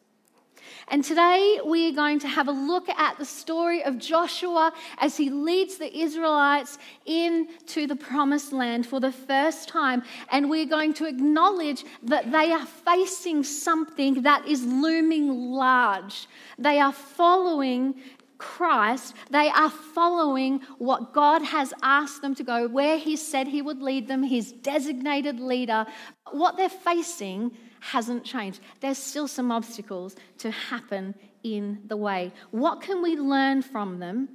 And 0.93 1.03
today 1.03 1.59
we 1.65 1.89
are 1.89 1.95
going 1.95 2.19
to 2.19 2.29
have 2.29 2.49
a 2.49 2.53
look 2.53 2.87
at 2.91 3.17
the 3.17 3.25
story 3.25 3.83
of 3.83 3.97
Joshua 3.97 4.75
as 4.99 5.17
he 5.17 5.31
leads 5.31 5.79
the 5.79 5.91
Israelites 5.99 6.77
into 7.07 7.87
the 7.87 7.97
promised 7.97 8.53
land 8.53 8.87
for 8.87 9.01
the 9.01 9.11
first 9.11 9.71
time. 9.71 10.03
And 10.31 10.51
we're 10.51 10.67
going 10.67 10.93
to 10.95 11.07
acknowledge 11.07 11.87
that 12.03 12.31
they 12.31 12.53
are 12.53 12.67
facing 12.67 13.43
something 13.43 14.21
that 14.25 14.47
is 14.47 14.67
looming 14.67 15.31
large. 15.53 16.29
They 16.59 16.79
are 16.79 16.93
following 16.93 17.95
Christ, 18.43 19.15
they 19.31 19.49
are 19.51 19.71
following 19.71 20.63
what 20.79 21.13
God 21.13 21.43
has 21.43 21.73
asked 21.81 22.23
them 22.23 22.35
to 22.35 22.43
go, 22.43 22.67
where 22.67 22.99
He 22.99 23.15
said 23.15 23.47
He 23.47 23.63
would 23.63 23.81
lead 23.81 24.09
them, 24.09 24.25
His 24.25 24.51
designated 24.51 25.39
leader. 25.39 25.87
What 26.33 26.57
they're 26.57 26.69
facing 26.69 27.57
hasn't 27.79 28.25
changed. 28.25 28.61
There's 28.81 28.99
still 28.99 29.29
some 29.29 29.53
obstacles 29.53 30.17
to 30.39 30.51
happen 30.51 31.15
in 31.45 31.83
the 31.87 31.97
way. 31.97 32.33
What 32.51 32.81
can 32.81 33.01
we 33.01 33.17
learn 33.17 33.63
from 33.63 34.01
them? 34.01 34.29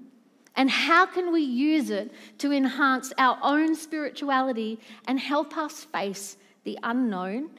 And 0.56 0.72
how 0.72 1.06
can 1.06 1.34
we 1.34 1.42
use 1.42 1.90
it 1.90 2.14
to 2.38 2.54
enhance 2.54 3.12
our 3.18 3.38
own 3.44 3.76
spirituality 3.76 4.80
and 5.06 5.20
help 5.20 5.58
us 5.58 5.84
face 5.84 6.38
the 6.64 6.80
unknown, 6.82 7.50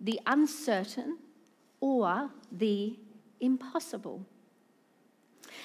the 0.00 0.20
uncertain, 0.26 1.18
or 1.80 2.30
the 2.50 2.98
impossible? 3.40 4.26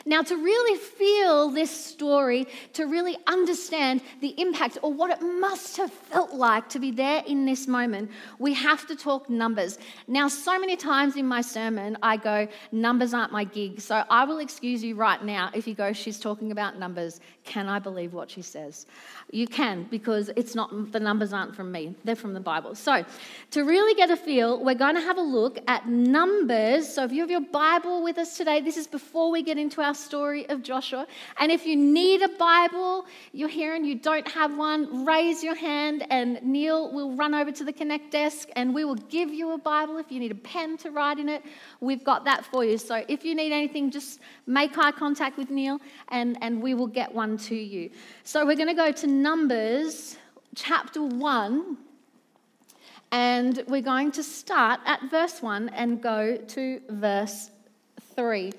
Now, 0.05 0.21
to 0.21 0.35
really 0.35 0.77
feel 0.79 1.49
this 1.49 1.71
story, 1.71 2.47
to 2.73 2.85
really 2.85 3.17
understand 3.27 4.01
the 4.21 4.33
impact 4.39 4.77
or 4.81 4.93
what 4.93 5.09
it 5.09 5.21
must 5.21 5.77
have 5.77 5.91
felt 5.91 6.33
like 6.33 6.69
to 6.69 6.79
be 6.79 6.91
there 6.91 7.23
in 7.25 7.45
this 7.45 7.67
moment, 7.67 8.11
we 8.39 8.53
have 8.53 8.85
to 8.87 8.95
talk 8.95 9.29
numbers. 9.29 9.77
Now, 10.07 10.27
so 10.27 10.59
many 10.59 10.75
times 10.75 11.15
in 11.15 11.25
my 11.25 11.41
sermon, 11.41 11.97
I 12.01 12.17
go, 12.17 12.47
Numbers 12.71 13.13
aren't 13.13 13.31
my 13.31 13.43
gig. 13.43 13.79
So 13.79 14.03
I 14.09 14.25
will 14.25 14.39
excuse 14.39 14.83
you 14.83 14.95
right 14.95 15.23
now 15.23 15.51
if 15.53 15.67
you 15.67 15.75
go, 15.75 15.93
She's 15.93 16.19
talking 16.19 16.51
about 16.51 16.79
numbers. 16.79 17.19
Can 17.43 17.67
I 17.67 17.79
believe 17.79 18.13
what 18.13 18.31
she 18.31 18.41
says? 18.41 18.85
You 19.31 19.47
can, 19.47 19.83
because 19.89 20.29
it's 20.35 20.55
not, 20.55 20.91
the 20.91 20.99
numbers 20.99 21.33
aren't 21.33 21.55
from 21.55 21.71
me, 21.71 21.95
they're 22.03 22.15
from 22.15 22.33
the 22.33 22.39
Bible. 22.39 22.73
So, 22.75 23.05
to 23.51 23.63
really 23.63 23.93
get 23.95 24.09
a 24.09 24.17
feel, 24.17 24.63
we're 24.63 24.75
going 24.75 24.95
to 24.95 25.01
have 25.01 25.17
a 25.17 25.21
look 25.21 25.59
at 25.67 25.87
numbers. 25.87 26.91
So, 26.91 27.03
if 27.03 27.11
you 27.11 27.21
have 27.21 27.31
your 27.31 27.41
Bible 27.41 28.03
with 28.03 28.17
us 28.17 28.37
today, 28.37 28.61
this 28.61 28.77
is 28.77 28.87
before 28.87 29.29
we 29.29 29.43
get 29.43 29.57
into 29.57 29.81
our 29.83 29.93
story 29.93 30.49
of 30.49 30.63
Joshua. 30.63 31.05
And 31.37 31.51
if 31.51 31.65
you 31.65 31.75
need 31.75 32.21
a 32.21 32.29
Bible, 32.29 33.05
you're 33.31 33.49
here 33.49 33.75
and 33.75 33.85
you 33.85 33.95
don't 33.95 34.27
have 34.31 34.57
one, 34.57 35.05
raise 35.05 35.43
your 35.43 35.55
hand 35.55 36.05
and 36.09 36.41
Neil 36.41 36.91
will 36.91 37.11
run 37.15 37.33
over 37.33 37.51
to 37.51 37.63
the 37.63 37.73
Connect 37.73 38.09
desk 38.11 38.49
and 38.55 38.73
we 38.73 38.85
will 38.85 38.95
give 38.95 39.29
you 39.29 39.51
a 39.51 39.57
Bible. 39.57 39.97
If 39.97 40.11
you 40.11 40.19
need 40.19 40.31
a 40.31 40.35
pen 40.35 40.77
to 40.77 40.91
write 40.91 41.19
in 41.19 41.29
it, 41.29 41.43
we've 41.81 42.03
got 42.03 42.25
that 42.25 42.45
for 42.45 42.65
you. 42.65 42.77
So 42.77 43.03
if 43.07 43.23
you 43.23 43.35
need 43.35 43.51
anything, 43.51 43.91
just 43.91 44.19
make 44.47 44.77
eye 44.77 44.91
contact 44.91 45.37
with 45.37 45.49
Neil 45.49 45.79
and, 46.09 46.37
and 46.41 46.61
we 46.61 46.73
will 46.73 46.87
get 46.87 47.13
one 47.13 47.37
to 47.37 47.55
you. 47.55 47.91
So 48.23 48.45
we're 48.45 48.55
going 48.55 48.69
to 48.69 48.73
go 48.73 48.91
to 48.91 49.07
Numbers 49.07 50.17
chapter 50.55 51.03
1. 51.03 51.77
And 53.11 53.63
we're 53.67 53.83
going 53.83 54.11
to 54.13 54.23
start 54.23 54.79
at 54.87 54.99
verse 55.11 55.39
1 55.39 55.69
and 55.69 56.01
go 56.01 56.35
to 56.35 56.81
verse 56.89 57.51
3. 58.15 58.51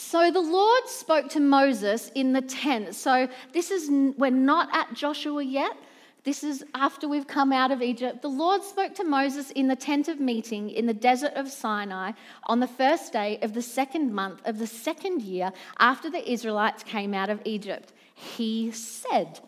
So 0.00 0.30
the 0.30 0.40
Lord 0.40 0.88
spoke 0.88 1.28
to 1.30 1.40
Moses 1.40 2.10
in 2.14 2.32
the 2.32 2.40
tent. 2.40 2.94
So 2.94 3.28
this 3.52 3.70
is, 3.70 3.88
we're 4.16 4.30
not 4.30 4.74
at 4.74 4.94
Joshua 4.94 5.44
yet. 5.44 5.76
This 6.24 6.42
is 6.42 6.64
after 6.74 7.06
we've 7.06 7.26
come 7.26 7.52
out 7.52 7.70
of 7.70 7.82
Egypt. 7.82 8.22
The 8.22 8.28
Lord 8.28 8.64
spoke 8.64 8.94
to 8.94 9.04
Moses 9.04 9.50
in 9.50 9.68
the 9.68 9.76
tent 9.76 10.08
of 10.08 10.18
meeting 10.18 10.70
in 10.70 10.86
the 10.86 10.94
desert 10.94 11.34
of 11.34 11.48
Sinai 11.48 12.12
on 12.44 12.60
the 12.60 12.66
first 12.66 13.12
day 13.12 13.38
of 13.42 13.52
the 13.52 13.62
second 13.62 14.12
month 14.12 14.40
of 14.46 14.58
the 14.58 14.66
second 14.66 15.20
year 15.20 15.52
after 15.78 16.10
the 16.10 16.28
Israelites 16.28 16.82
came 16.82 17.12
out 17.12 17.28
of 17.28 17.40
Egypt. 17.44 17.92
He 18.14 18.72
said, 18.72 19.40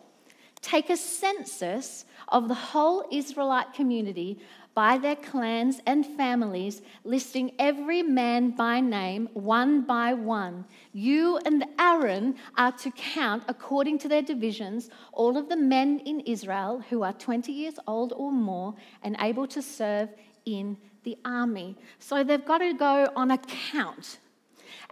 Take 0.61 0.89
a 0.89 0.97
census 0.97 2.05
of 2.29 2.47
the 2.47 2.53
whole 2.53 3.05
Israelite 3.11 3.73
community 3.73 4.39
by 4.75 4.97
their 4.97 5.15
clans 5.15 5.81
and 5.85 6.05
families, 6.05 6.81
listing 7.03 7.51
every 7.59 8.01
man 8.01 8.51
by 8.51 8.79
name, 8.79 9.29
one 9.33 9.81
by 9.81 10.13
one. 10.13 10.65
You 10.93 11.37
and 11.45 11.65
Aaron 11.79 12.35
are 12.57 12.71
to 12.71 12.91
count, 12.91 13.43
according 13.47 13.99
to 13.99 14.07
their 14.07 14.21
divisions, 14.21 14.89
all 15.11 15.37
of 15.37 15.49
the 15.49 15.57
men 15.57 15.99
in 16.05 16.21
Israel 16.21 16.83
who 16.89 17.03
are 17.03 17.13
20 17.13 17.51
years 17.51 17.75
old 17.87 18.13
or 18.15 18.31
more 18.31 18.73
and 19.03 19.15
able 19.19 19.47
to 19.47 19.61
serve 19.61 20.09
in 20.45 20.77
the 21.03 21.17
army. 21.23 21.77
So 21.99 22.23
they've 22.23 22.43
got 22.43 22.59
to 22.59 22.73
go 22.73 23.11
on 23.15 23.31
a 23.31 23.37
count. 23.37 24.19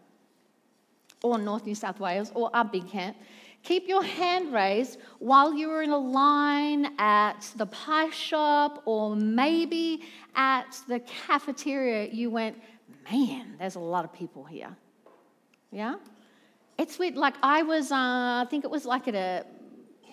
or 1.21 1.37
North 1.37 1.65
New 1.65 1.75
South 1.75 1.99
Wales, 1.99 2.31
or 2.33 2.49
our 2.55 2.65
Big 2.65 2.89
Camp. 2.89 3.15
Keep 3.63 3.87
your 3.87 4.03
hand 4.03 4.53
raised 4.53 4.99
while 5.19 5.53
you 5.53 5.69
were 5.69 5.81
in 5.81 5.89
a 5.89 5.97
line 5.97 6.93
at 6.99 7.49
the 7.55 7.65
pie 7.65 8.09
shop 8.09 8.83
or 8.85 9.15
maybe 9.15 10.03
at 10.35 10.77
the 10.87 10.99
cafeteria. 10.99 12.09
You 12.11 12.29
went, 12.29 12.61
man, 13.09 13.55
there's 13.57 13.75
a 13.75 13.79
lot 13.79 14.03
of 14.03 14.13
people 14.13 14.43
here. 14.43 14.75
Yeah? 15.71 15.95
It's 16.77 16.99
weird. 16.99 17.15
Like 17.15 17.35
I 17.41 17.63
was, 17.63 17.91
uh, 17.91 17.95
I 17.95 18.47
think 18.49 18.65
it 18.65 18.71
was 18.71 18.85
like 18.85 19.07
at 19.07 19.15
a 19.15 19.45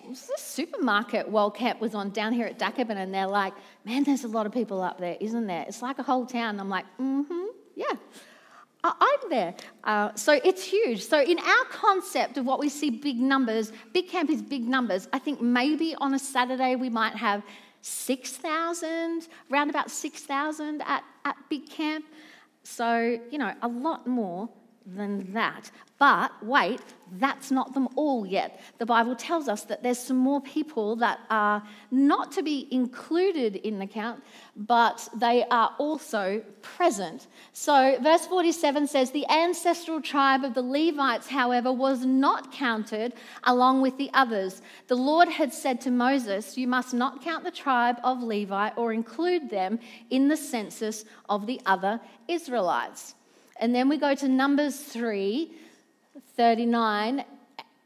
the 0.09 0.37
supermarket 0.37 1.29
World 1.29 1.55
Camp 1.55 1.79
was 1.79 1.95
on 1.95 2.09
down 2.09 2.33
here 2.33 2.45
at 2.45 2.59
Dakabin, 2.59 2.97
and 2.97 3.13
they're 3.13 3.27
like, 3.27 3.53
man, 3.85 4.03
there's 4.03 4.23
a 4.23 4.27
lot 4.27 4.45
of 4.45 4.51
people 4.51 4.81
up 4.81 4.99
there, 4.99 5.15
isn't 5.19 5.47
there? 5.47 5.65
It's 5.67 5.81
like 5.81 5.99
a 5.99 6.03
whole 6.03 6.25
town. 6.25 6.59
I'm 6.59 6.69
like, 6.69 6.85
mm-hmm, 6.99 7.45
yeah. 7.75 7.93
I'm 8.83 9.29
there. 9.29 9.53
Uh, 9.83 10.13
so 10.15 10.39
it's 10.43 10.63
huge. 10.63 11.03
So, 11.03 11.21
in 11.21 11.37
our 11.39 11.65
concept 11.69 12.37
of 12.37 12.45
what 12.45 12.59
we 12.59 12.69
see 12.69 12.89
big 12.89 13.19
numbers, 13.19 13.71
big 13.93 14.07
camp 14.07 14.29
is 14.29 14.41
big 14.41 14.67
numbers. 14.67 15.07
I 15.13 15.19
think 15.19 15.41
maybe 15.41 15.95
on 15.95 16.13
a 16.13 16.19
Saturday 16.19 16.75
we 16.75 16.89
might 16.89 17.15
have 17.15 17.43
6,000, 17.81 19.27
around 19.51 19.69
about 19.69 19.89
6,000 19.89 20.81
at, 20.81 21.03
at 21.25 21.35
big 21.49 21.69
camp. 21.69 22.05
So, 22.63 23.19
you 23.31 23.37
know, 23.37 23.53
a 23.61 23.67
lot 23.67 24.07
more 24.07 24.49
than 24.85 25.31
that. 25.33 25.71
But 25.99 26.31
wait, 26.43 26.81
that's 27.19 27.51
not 27.51 27.75
them 27.75 27.87
all 27.95 28.25
yet. 28.25 28.59
The 28.79 28.87
Bible 28.87 29.15
tells 29.15 29.47
us 29.47 29.63
that 29.65 29.83
there's 29.83 29.99
some 29.99 30.17
more 30.17 30.41
people 30.41 30.95
that 30.95 31.19
are 31.29 31.61
not 31.91 32.31
to 32.31 32.41
be 32.41 32.67
included 32.71 33.57
in 33.57 33.77
the 33.77 33.85
count, 33.85 34.23
but 34.55 35.07
they 35.15 35.43
are 35.51 35.75
also 35.77 36.41
present. 36.63 37.27
So, 37.53 37.99
verse 38.01 38.25
47 38.25 38.87
says, 38.87 39.11
The 39.11 39.29
ancestral 39.29 40.01
tribe 40.01 40.43
of 40.43 40.55
the 40.55 40.63
Levites, 40.63 41.27
however, 41.27 41.71
was 41.71 42.03
not 42.03 42.51
counted 42.51 43.13
along 43.43 43.81
with 43.81 43.97
the 43.97 44.09
others. 44.15 44.63
The 44.87 44.95
Lord 44.95 45.29
had 45.29 45.53
said 45.53 45.81
to 45.81 45.91
Moses, 45.91 46.57
You 46.57 46.67
must 46.67 46.95
not 46.95 47.21
count 47.21 47.43
the 47.43 47.51
tribe 47.51 47.97
of 48.03 48.23
Levi 48.23 48.71
or 48.75 48.91
include 48.91 49.51
them 49.51 49.77
in 50.09 50.29
the 50.29 50.37
census 50.37 51.05
of 51.29 51.45
the 51.45 51.61
other 51.67 51.99
Israelites. 52.27 53.13
And 53.61 53.75
then 53.75 53.87
we 53.87 53.97
go 53.97 54.15
to 54.15 54.27
Numbers 54.27 54.75
3 54.77 55.51
39. 56.35 57.23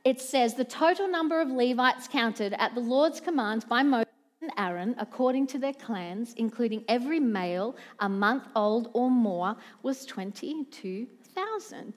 It 0.06 0.22
says, 0.22 0.54
The 0.54 0.64
total 0.64 1.08
number 1.08 1.42
of 1.42 1.50
Levites 1.50 2.08
counted 2.08 2.54
at 2.54 2.74
the 2.74 2.80
Lord's 2.80 3.20
command 3.20 3.66
by 3.68 3.84
Moses 3.84 4.08
and 4.42 4.52
Aaron, 4.58 4.96
according 4.98 5.48
to 5.48 5.60
their 5.60 5.74
clans, 5.74 6.34
including 6.38 6.86
every 6.88 7.20
male 7.20 7.76
a 8.00 8.08
month 8.08 8.44
old 8.56 8.90
or 8.94 9.12
more, 9.12 9.58
was 9.84 10.06
22,000. 10.06 11.94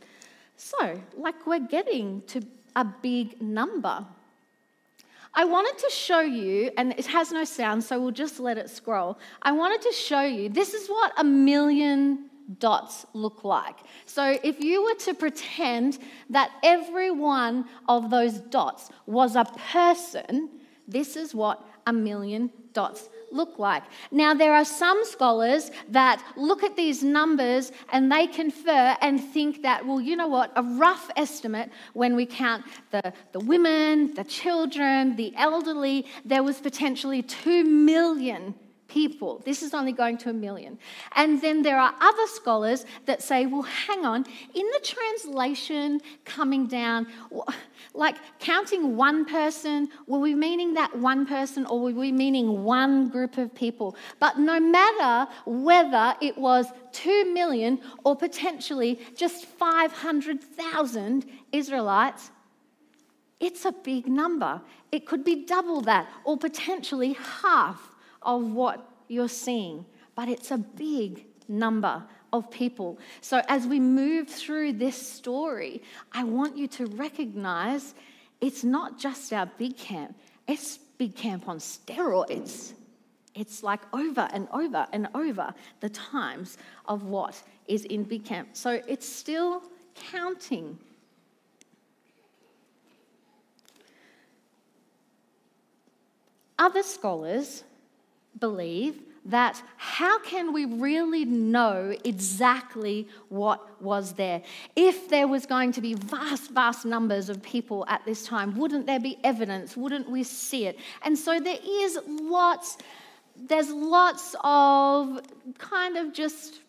So, 0.57 1.01
like, 1.17 1.47
we're 1.47 1.61
getting 1.61 2.23
to 2.23 2.43
a 2.75 2.85
big 2.85 3.41
number. 3.41 4.05
I 5.35 5.45
wanted 5.45 5.79
to 5.79 5.91
show 5.91 6.21
you, 6.21 6.73
and 6.77 6.93
it 6.99 7.07
has 7.07 7.31
no 7.31 7.45
sound, 7.45 7.85
so 7.85 8.01
we'll 8.01 8.11
just 8.11 8.41
let 8.41 8.59
it 8.59 8.71
scroll. 8.71 9.19
I 9.43 9.53
wanted 9.53 9.83
to 9.83 9.93
show 9.93 10.23
you 10.23 10.49
this 10.49 10.75
is 10.75 10.89
what 10.89 11.13
a 11.17 11.23
million 11.23 12.28
dots 12.59 13.07
look 13.13 13.45
like. 13.45 13.77
So, 14.07 14.39
if 14.43 14.61
you 14.61 14.85
were 14.85 14.95
to 15.07 15.15
pretend 15.15 15.99
that 16.31 16.51
every 16.63 17.11
one 17.11 17.67
of 17.89 18.11
those 18.11 18.35
dots 18.39 18.91
was 19.07 19.37
a 19.37 19.45
person, 19.45 20.49
this 20.87 21.17
is 21.17 21.35
what 21.35 21.65
a 21.87 21.93
million 21.93 22.51
dots 22.73 23.09
look 23.31 23.59
like. 23.59 23.83
Now, 24.11 24.35
there 24.35 24.55
are 24.55 24.65
some 24.65 25.05
scholars 25.05 25.71
that 25.91 26.23
look 26.37 26.63
at 26.63 26.77
these 26.77 27.03
numbers 27.03 27.73
and 27.93 28.11
they 28.11 28.27
confer 28.27 28.97
and 29.01 29.21
think 29.21 29.63
that, 29.63 29.87
well, 29.87 30.01
you 30.01 30.17
know 30.17 30.29
what, 30.29 30.53
a 30.57 30.63
rough 30.63 31.11
estimate 31.17 31.71
when 31.93 32.17
we 32.17 32.25
count 32.25 32.65
the, 32.91 33.13
the 33.33 33.41
women, 33.41 34.15
the 34.15 34.25
children, 34.25 35.17
the 35.17 35.35
elderly, 35.37 36.07
there 36.25 36.43
was 36.43 36.61
potentially 36.61 37.23
2 37.23 37.65
million 37.65 38.55
people. 38.89 39.43
This 39.45 39.63
is 39.63 39.75
only 39.75 39.93
going 39.93 40.17
to 40.19 40.31
a 40.31 40.33
million. 40.33 40.79
And 41.15 41.41
then 41.41 41.63
there 41.63 41.79
are 41.79 41.95
other 42.01 42.27
scholars 42.27 42.87
that 43.05 43.23
say, 43.23 43.47
well, 43.47 43.63
hang 43.63 44.05
on, 44.05 44.25
in 44.55 44.67
the 44.67 44.81
translation 44.83 46.01
coming 46.25 46.67
down, 46.67 47.07
like 47.95 48.17
counting 48.39 48.97
one 48.97 49.27
person, 49.27 49.89
were 50.07 50.19
we 50.19 50.35
meaning 50.35 50.75
that 50.75 50.97
one 50.99 51.27
person 51.27 51.67
or 51.67 51.81
were 51.81 51.93
we 51.93 52.11
meaning 52.11 52.65
one 52.65 53.09
group 53.09 53.37
of 53.37 53.55
people? 53.55 53.95
But 54.19 54.39
no 54.39 54.59
matter 54.59 55.31
whether 55.45 56.17
it 56.21 56.37
was 56.37 56.67
2 56.93 57.33
million 57.33 57.81
or 58.05 58.17
potentially 58.17 58.99
just 59.15 59.45
500,000 59.45 61.27
Israelites, 61.53 62.31
it's 63.39 63.65
a 63.67 63.73
big 63.73 64.09
number. 64.09 64.61
It 64.91 65.07
could 65.07 65.25
be 65.25 65.45
double 65.45 65.83
that 65.83 66.09
or 66.25 66.39
potentially 66.39 67.13
half 67.13 67.95
of 68.23 68.53
what 68.53 68.89
you're 69.09 69.29
seeing, 69.29 69.85
but 70.15 70.29
it's 70.29 70.51
a 70.51 70.59
big 70.59 71.25
number 71.49 72.03
of 72.33 72.51
people. 72.51 72.99
So 73.21 73.43
as 73.49 73.67
we 73.67 73.81
move 73.81 74.29
through 74.29 74.75
this 74.75 74.97
story, 74.97 75.83
I 76.13 76.25
want 76.25 76.57
you 76.57 76.69
to 76.69 76.87
recognize 76.87 77.95
it's 78.41 78.65
not 78.65 78.99
just 78.99 79.33
our 79.33 79.47
big 79.47 79.77
camp, 79.77 80.15
it's 80.47 80.79
big 80.99 81.17
camp 81.17 81.49
on 81.49 81.59
steroids. 81.59 82.73
It's 83.35 83.63
like 83.63 83.81
over 83.93 84.29
and 84.33 84.49
over 84.53 84.87
and 84.93 85.09
over 85.15 85.55
the 85.81 85.89
times 85.91 86.59
of 86.87 87.05
what 87.05 87.41
is 87.69 87.85
in 87.85 88.03
big 88.03 88.25
camp. 88.25 88.49
So 88.53 88.83
it's 88.89 89.09
still 89.09 89.63
counting. 89.95 90.77
Other 96.59 96.83
scholars 96.83 97.63
believe 98.41 99.03
that 99.29 99.63
how 99.77 100.19
can 100.21 100.53
we 100.55 100.65
really 100.65 101.25
know 101.25 101.95
exactly 102.05 103.07
what 103.29 103.83
was 103.83 104.15
there? 104.15 104.43
If 104.75 105.09
there 105.11 105.29
was 105.29 105.45
going 105.45 105.73
to 105.73 105.83
be 105.83 105.95
vast, 105.95 106.51
vast 106.51 106.87
numbers 106.87 107.29
of 107.29 107.43
people 107.43 107.85
at 107.89 108.05
this 108.07 108.25
time, 108.25 108.57
wouldn't 108.57 108.87
there 108.87 109.01
be 109.01 109.19
evidence? 109.23 109.77
Wouldn't 109.77 110.09
we 110.09 110.23
see 110.25 110.67
it? 110.67 110.79
And 111.03 111.19
so 111.19 111.39
there 111.39 111.59
is 111.63 111.99
lots, 112.07 112.79
there's 113.37 113.71
lots 113.71 114.35
of 114.43 115.21
kind 115.59 115.99
of 115.99 116.15
just 116.15 116.61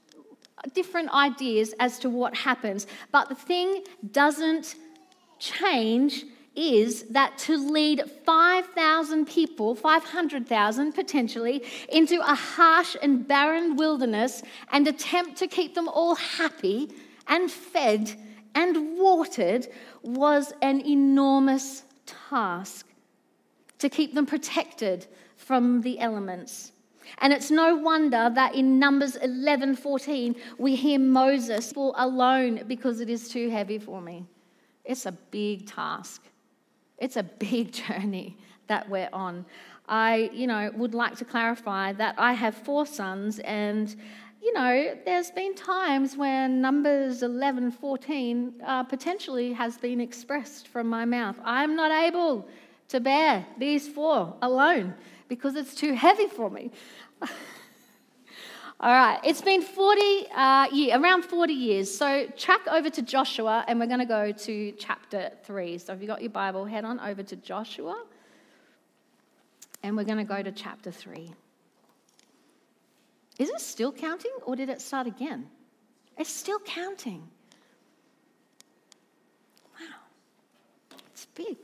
different 0.74 1.14
ideas 1.14 1.74
as 1.80 1.98
to 2.00 2.10
what 2.10 2.36
happens. 2.36 2.88
But 3.14 3.30
the 3.30 3.36
thing 3.36 3.84
doesn't 4.12 4.76
change 5.40 6.26
is 6.60 7.04
that 7.04 7.38
to 7.38 7.58
lead 7.58 8.04
5,000 8.26 9.26
people, 9.26 9.76
500,000 9.76 10.91
potentially, 10.91 11.63
into 11.88 12.19
a 12.19 12.36
harsh 12.36 12.98
and 13.02 13.26
barren 13.26 13.78
wilderness 13.78 14.43
and 14.72 14.86
attempt 14.86 15.38
to 15.38 15.48
keep 15.48 15.74
them 15.74 15.88
all 15.88 16.15
happy 16.15 16.91
and 17.28 17.50
fed 17.50 18.13
and 18.56 18.98
watered 18.98 19.67
was 20.02 20.52
an 20.62 20.86
enormous 20.86 21.84
task 22.06 22.86
to 23.78 23.88
keep 23.88 24.13
them 24.13 24.26
protected 24.26 25.08
from 25.38 25.80
the 25.82 26.00
elements. 26.00 26.74
And 27.19 27.32
it's 27.32 27.50
no 27.50 27.76
wonder 27.76 28.30
that 28.36 28.54
in 28.54 28.80
Numbers 28.80 29.15
11 29.15 29.78
14, 29.78 30.36
we 30.58 30.76
hear 30.76 31.00
Moses 31.00 31.72
fall 31.72 31.95
alone 31.98 32.65
because 32.67 33.00
it 33.00 33.10
is 33.10 33.30
too 33.30 33.50
heavy 33.50 33.80
for 33.80 34.02
me. 34.02 34.26
It's 34.84 35.06
a 35.06 35.12
big 35.12 35.67
task. 35.67 36.24
It's 37.00 37.18
a 37.18 37.24
big 37.24 37.72
journey 37.82 38.38
that 38.68 38.90
we're 38.90 39.10
on. 39.12 39.46
I, 39.88 40.30
you 40.34 40.46
know, 40.46 40.72
would 40.76 40.94
like 40.94 41.18
to 41.18 41.26
clarify 41.26 41.94
that 41.94 42.16
I 42.18 42.34
have 42.34 42.54
four 42.54 42.86
sons, 42.86 43.40
and, 43.40 43.96
you 44.42 44.54
know, 44.54 44.96
there's 45.04 45.32
been 45.32 45.56
times 45.56 46.16
when 46.16 46.62
Numbers 46.62 47.24
11, 47.24 47.72
14 47.72 48.54
uh, 48.64 48.84
potentially 48.84 49.54
has 49.54 49.78
been 49.78 50.00
expressed 50.00 50.68
from 50.68 50.88
my 50.88 51.06
mouth. 51.06 51.38
I'm 51.44 51.76
not 51.76 51.92
able 51.92 52.48
to 52.90 53.00
bear 53.00 53.46
these 53.58 53.88
four 53.88 54.36
alone 54.42 54.94
because 55.28 55.56
it's 55.56 55.74
too 55.74 55.94
heavy 55.94 56.28
for 56.28 56.50
me. 56.52 56.72
All 58.82 58.94
right, 58.94 59.20
it's 59.26 59.42
been 59.42 59.62
40 59.62 60.28
uh, 60.34 60.68
around 60.94 61.24
40 61.26 61.52
years. 61.52 61.94
So 61.94 62.28
track 62.38 62.62
over 62.72 62.89
to 62.89 63.02
Joshua, 63.02 63.65
and 63.68 63.78
we're 63.78 63.88
going 63.88 64.00
to 64.00 64.06
go 64.06 64.32
to 64.32 64.72
chapter 64.80 65.32
3. 65.44 65.78
So 65.80 65.92
if 65.92 66.00
you've 66.00 66.08
got 66.08 66.22
your 66.22 66.30
Bible, 66.30 66.63
head 66.63 66.86
on 66.86 66.98
over 67.02 67.22
to 67.22 67.36
Joshua, 67.36 68.02
and 69.84 69.98
we're 69.98 70.06
going 70.06 70.20
to 70.20 70.24
go 70.24 70.42
to 70.42 70.54
chapter 70.54 70.92
3. 70.92 71.30
Is 73.38 73.50
it 73.50 73.60
still 73.60 73.92
counting, 73.92 74.32
or 74.44 74.56
did 74.56 74.70
it 74.70 74.80
start 74.80 75.08
again? 75.08 75.50
It's 76.18 76.32
still 76.32 76.60
counting. 76.60 77.28
Wow, 79.78 80.98
it's 81.12 81.26
big. 81.36 81.58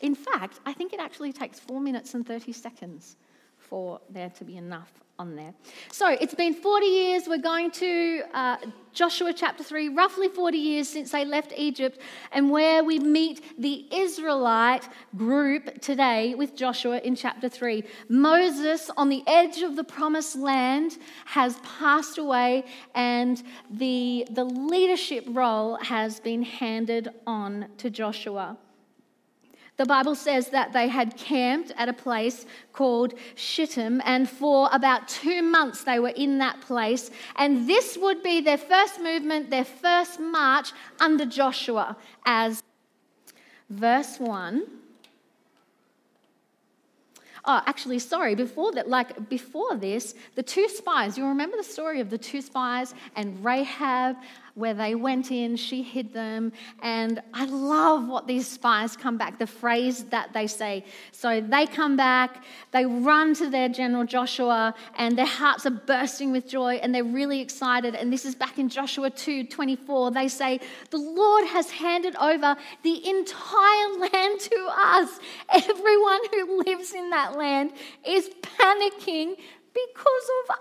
In 0.00 0.14
fact, 0.14 0.60
I 0.64 0.72
think 0.72 0.94
it 0.94 1.00
actually 1.00 1.34
takes 1.34 1.60
4 1.60 1.82
minutes 1.82 2.14
and 2.14 2.26
30 2.26 2.52
seconds 2.52 3.16
for 3.58 4.00
there 4.08 4.30
to 4.30 4.44
be 4.44 4.56
enough 4.56 4.90
on 5.22 5.36
there. 5.36 5.54
So 5.92 6.08
it's 6.08 6.34
been 6.34 6.52
40 6.52 6.86
years. 6.86 7.28
We're 7.28 7.38
going 7.38 7.70
to 7.70 8.22
uh, 8.34 8.56
Joshua 8.92 9.32
chapter 9.32 9.62
3, 9.62 9.90
roughly 9.90 10.28
40 10.28 10.58
years 10.58 10.88
since 10.88 11.12
they 11.12 11.24
left 11.24 11.52
Egypt, 11.56 12.00
and 12.32 12.50
where 12.50 12.82
we 12.82 12.98
meet 12.98 13.40
the 13.56 13.86
Israelite 13.94 14.88
group 15.16 15.80
today 15.80 16.34
with 16.34 16.56
Joshua 16.56 16.98
in 16.98 17.14
chapter 17.14 17.48
3. 17.48 17.84
Moses, 18.08 18.90
on 18.96 19.08
the 19.08 19.22
edge 19.28 19.58
of 19.62 19.76
the 19.76 19.84
promised 19.84 20.34
land, 20.34 20.98
has 21.24 21.56
passed 21.78 22.18
away, 22.18 22.64
and 22.96 23.44
the, 23.70 24.26
the 24.32 24.44
leadership 24.44 25.24
role 25.28 25.76
has 25.76 26.18
been 26.18 26.42
handed 26.42 27.10
on 27.28 27.66
to 27.78 27.90
Joshua. 27.90 28.58
The 29.78 29.86
Bible 29.86 30.14
says 30.14 30.50
that 30.50 30.72
they 30.72 30.88
had 30.88 31.16
camped 31.16 31.72
at 31.76 31.88
a 31.88 31.92
place 31.92 32.46
called 32.72 33.14
Shittim, 33.34 34.02
and 34.04 34.28
for 34.28 34.68
about 34.70 35.08
two 35.08 35.42
months 35.42 35.84
they 35.84 35.98
were 35.98 36.10
in 36.10 36.38
that 36.38 36.60
place. 36.60 37.10
And 37.36 37.68
this 37.68 37.96
would 37.96 38.22
be 38.22 38.40
their 38.40 38.58
first 38.58 39.00
movement, 39.00 39.50
their 39.50 39.64
first 39.64 40.20
march 40.20 40.72
under 41.00 41.24
Joshua, 41.24 41.96
as 42.24 42.62
verse 43.70 44.20
1 44.20 44.64
Oh, 47.44 47.60
actually, 47.66 47.98
sorry, 47.98 48.36
before 48.36 48.70
that, 48.72 48.88
like 48.88 49.28
before 49.28 49.74
this, 49.74 50.14
the 50.36 50.44
two 50.44 50.68
spies, 50.68 51.18
you 51.18 51.26
remember 51.26 51.56
the 51.56 51.64
story 51.64 51.98
of 51.98 52.08
the 52.08 52.18
two 52.18 52.40
spies 52.40 52.94
and 53.16 53.44
Rahab 53.44 54.16
where 54.54 54.74
they 54.74 54.94
went 54.94 55.30
in, 55.30 55.56
she 55.56 55.82
hid 55.82 56.12
them. 56.12 56.52
And 56.82 57.22
I 57.32 57.46
love 57.46 58.06
what 58.06 58.26
these 58.26 58.46
spies 58.46 58.96
come 58.96 59.16
back, 59.16 59.38
the 59.38 59.46
phrase 59.46 60.04
that 60.04 60.32
they 60.32 60.46
say. 60.46 60.84
So 61.10 61.40
they 61.40 61.66
come 61.66 61.96
back, 61.96 62.44
they 62.70 62.84
run 62.84 63.34
to 63.34 63.48
their 63.48 63.68
general 63.68 64.04
Joshua, 64.04 64.74
and 64.96 65.16
their 65.16 65.26
hearts 65.26 65.64
are 65.64 65.70
bursting 65.70 66.32
with 66.32 66.46
joy 66.48 66.74
and 66.76 66.94
they're 66.94 67.04
really 67.04 67.40
excited. 67.40 67.94
And 67.94 68.12
this 68.12 68.24
is 68.24 68.34
back 68.34 68.58
in 68.58 68.68
Joshua 68.68 69.10
2 69.10 69.44
24. 69.44 70.10
They 70.10 70.28
say, 70.28 70.60
The 70.90 70.98
Lord 70.98 71.46
has 71.46 71.70
handed 71.70 72.16
over 72.16 72.56
the 72.82 73.08
entire 73.08 73.88
land 73.98 74.40
to 74.40 74.68
us. 74.70 75.18
Everyone 75.52 76.20
who 76.30 76.62
lives 76.66 76.92
in 76.92 77.10
that 77.10 77.36
land 77.38 77.72
is 78.06 78.30
panicking 78.42 79.36
because 79.72 80.30
of 80.42 80.56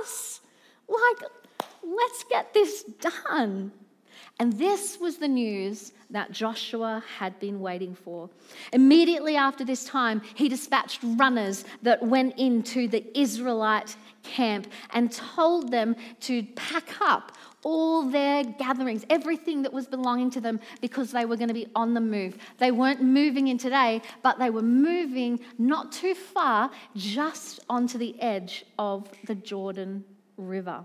us. 0.00 0.40
Like, 0.88 1.30
let's 1.86 2.24
get 2.24 2.52
this 2.52 2.82
done. 2.82 3.72
And 4.38 4.52
this 4.52 4.98
was 5.00 5.16
the 5.16 5.28
news 5.28 5.92
that 6.10 6.30
Joshua 6.30 7.02
had 7.18 7.38
been 7.40 7.58
waiting 7.58 7.94
for. 7.94 8.28
Immediately 8.72 9.34
after 9.34 9.64
this 9.64 9.84
time, 9.86 10.20
he 10.34 10.48
dispatched 10.48 11.00
runners 11.02 11.64
that 11.82 12.02
went 12.02 12.38
into 12.38 12.86
the 12.86 13.04
Israelite 13.18 13.96
camp 14.22 14.66
and 14.90 15.10
told 15.10 15.70
them 15.70 15.96
to 16.20 16.42
pack 16.54 17.00
up 17.00 17.32
all 17.62 18.02
their 18.02 18.44
gatherings, 18.44 19.06
everything 19.08 19.62
that 19.62 19.72
was 19.72 19.86
belonging 19.86 20.30
to 20.30 20.40
them, 20.40 20.60
because 20.82 21.12
they 21.12 21.24
were 21.24 21.36
going 21.36 21.48
to 21.48 21.54
be 21.54 21.66
on 21.74 21.94
the 21.94 22.00
move. 22.00 22.36
They 22.58 22.70
weren't 22.70 23.02
moving 23.02 23.48
in 23.48 23.56
today, 23.56 24.02
but 24.22 24.38
they 24.38 24.50
were 24.50 24.62
moving 24.62 25.40
not 25.58 25.92
too 25.92 26.14
far, 26.14 26.70
just 26.94 27.60
onto 27.70 27.96
the 27.96 28.20
edge 28.20 28.66
of 28.78 29.08
the 29.26 29.34
Jordan 29.34 30.04
River. 30.36 30.84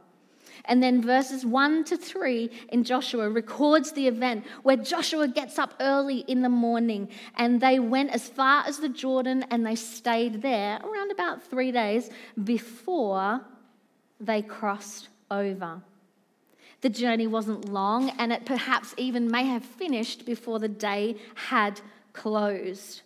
And 0.66 0.82
then 0.82 1.02
verses 1.02 1.46
1 1.46 1.86
to 1.86 1.98
3 1.98 2.50
in 2.70 2.84
Joshua 2.84 3.30
records 3.30 3.92
the 3.92 4.08
event 4.08 4.46
where 4.64 4.78
Joshua 4.78 5.28
gets 5.28 5.58
up 5.58 5.74
early 5.80 6.20
in 6.20 6.42
the 6.42 6.50
morning 6.50 7.10
and 7.36 7.60
they 7.62 7.80
went 7.80 8.12
as 8.12 8.28
far 8.28 8.64
as 8.66 8.78
the 8.78 8.90
Jordan 8.90 9.46
and 9.50 9.66
they 9.66 9.76
stayed 9.76 10.42
there 10.42 10.80
around 10.84 11.12
about 11.12 11.44
three 11.44 11.72
days 11.72 12.10
before 12.44 13.42
they 14.20 14.42
crossed 14.42 15.10
over. 15.30 15.82
The 16.82 16.90
journey 16.90 17.28
wasn't 17.28 17.70
long 17.70 18.10
and 18.18 18.32
it 18.32 18.46
perhaps 18.46 18.94
even 18.98 19.30
may 19.30 19.46
have 19.46 19.64
finished 19.64 20.26
before 20.26 20.60
the 20.60 20.68
day 20.68 21.18
had 21.36 21.82
closed 22.14 23.02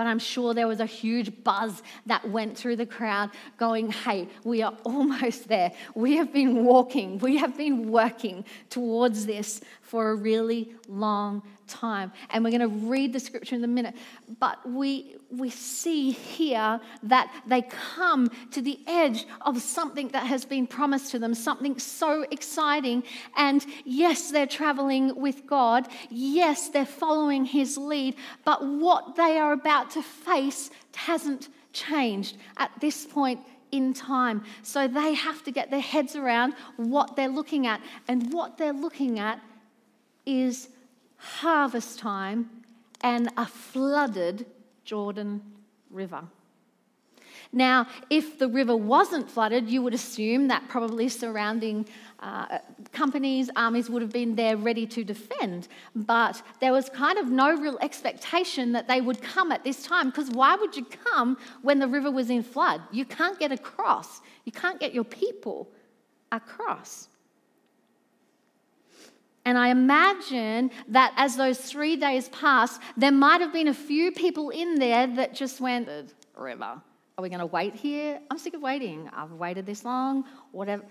but 0.00 0.06
I'm 0.06 0.18
sure 0.18 0.54
there 0.54 0.66
was 0.66 0.80
a 0.80 0.86
huge 0.86 1.44
buzz 1.44 1.82
that 2.06 2.26
went 2.26 2.56
through 2.56 2.76
the 2.76 2.86
crowd 2.86 3.28
going, 3.58 3.90
hey, 3.90 4.28
we 4.44 4.62
are 4.62 4.72
almost 4.84 5.46
there. 5.46 5.72
We 5.94 6.16
have 6.16 6.32
been 6.32 6.64
walking, 6.64 7.18
we 7.18 7.36
have 7.36 7.54
been 7.54 7.90
working 7.90 8.46
towards 8.70 9.26
this 9.26 9.60
for 9.82 10.08
a 10.08 10.14
really 10.14 10.72
long 10.88 11.42
time. 11.66 12.12
And 12.30 12.42
we're 12.42 12.48
going 12.48 12.62
to 12.62 12.86
read 12.88 13.12
the 13.12 13.20
scripture 13.20 13.56
in 13.56 13.62
a 13.62 13.66
minute. 13.66 13.94
But 14.38 14.66
we, 14.66 15.16
we 15.30 15.50
see 15.50 16.10
here 16.10 16.80
that 17.04 17.32
they 17.46 17.62
come 17.62 18.30
to 18.50 18.60
the 18.60 18.78
edge 18.86 19.26
of 19.42 19.60
something 19.62 20.08
that 20.08 20.26
has 20.26 20.44
been 20.44 20.66
promised 20.66 21.10
to 21.12 21.18
them, 21.18 21.34
something 21.34 21.78
so 21.78 22.26
exciting. 22.30 23.02
And 23.36 23.64
yes, 23.84 24.30
they're 24.30 24.46
traveling 24.46 25.14
with 25.14 25.46
God. 25.46 25.88
Yes, 26.10 26.68
they're 26.68 26.84
following 26.84 27.44
His 27.44 27.76
lead. 27.76 28.16
But 28.44 28.64
what 28.64 29.16
they 29.16 29.38
are 29.38 29.52
about 29.52 29.90
to 29.92 30.02
face 30.02 30.70
hasn't 30.94 31.48
changed 31.72 32.36
at 32.56 32.72
this 32.80 33.06
point 33.06 33.40
in 33.70 33.94
time. 33.94 34.42
So 34.62 34.88
they 34.88 35.14
have 35.14 35.44
to 35.44 35.52
get 35.52 35.70
their 35.70 35.80
heads 35.80 36.16
around 36.16 36.54
what 36.76 37.14
they're 37.14 37.28
looking 37.28 37.66
at. 37.66 37.80
And 38.08 38.32
what 38.32 38.58
they're 38.58 38.72
looking 38.72 39.18
at 39.18 39.40
is 40.26 40.68
harvest 41.16 41.98
time 41.98 42.50
and 43.02 43.30
a 43.36 43.46
flooded 43.46 44.46
Jordan 44.84 45.42
River. 45.90 46.22
Now, 47.52 47.88
if 48.10 48.38
the 48.38 48.46
river 48.48 48.76
wasn't 48.76 49.28
flooded, 49.28 49.68
you 49.68 49.82
would 49.82 49.94
assume 49.94 50.48
that 50.48 50.68
probably 50.68 51.08
surrounding 51.08 51.86
uh, 52.20 52.58
companies, 52.92 53.50
armies 53.56 53.90
would 53.90 54.02
have 54.02 54.12
been 54.12 54.36
there 54.36 54.56
ready 54.56 54.86
to 54.86 55.02
defend. 55.02 55.66
But 55.96 56.42
there 56.60 56.72
was 56.72 56.88
kind 56.90 57.18
of 57.18 57.28
no 57.28 57.56
real 57.56 57.78
expectation 57.80 58.72
that 58.72 58.86
they 58.86 59.00
would 59.00 59.20
come 59.20 59.50
at 59.50 59.64
this 59.64 59.82
time 59.82 60.10
because 60.10 60.30
why 60.30 60.54
would 60.54 60.76
you 60.76 60.84
come 60.84 61.38
when 61.62 61.80
the 61.80 61.88
river 61.88 62.10
was 62.10 62.30
in 62.30 62.42
flood? 62.42 62.82
You 62.92 63.04
can't 63.04 63.38
get 63.38 63.50
across, 63.50 64.20
you 64.44 64.52
can't 64.52 64.78
get 64.78 64.94
your 64.94 65.04
people 65.04 65.72
across. 66.30 67.08
And 69.50 69.58
I 69.58 69.70
imagine 69.70 70.70
that 70.86 71.12
as 71.16 71.36
those 71.36 71.58
three 71.58 71.96
days 71.96 72.28
passed, 72.28 72.80
there 72.96 73.10
might 73.10 73.40
have 73.40 73.52
been 73.52 73.66
a 73.66 73.74
few 73.74 74.12
people 74.12 74.50
in 74.50 74.76
there 74.76 75.08
that 75.16 75.34
just 75.34 75.60
went, 75.60 75.88
River, 76.36 76.80
are 77.18 77.20
we 77.20 77.28
going 77.28 77.40
to 77.40 77.46
wait 77.46 77.74
here? 77.74 78.20
I'm 78.30 78.38
sick 78.38 78.54
of 78.54 78.62
waiting. 78.62 79.10
I've 79.12 79.32
waited 79.32 79.66
this 79.66 79.84
long, 79.84 80.24
whatever. 80.52 80.84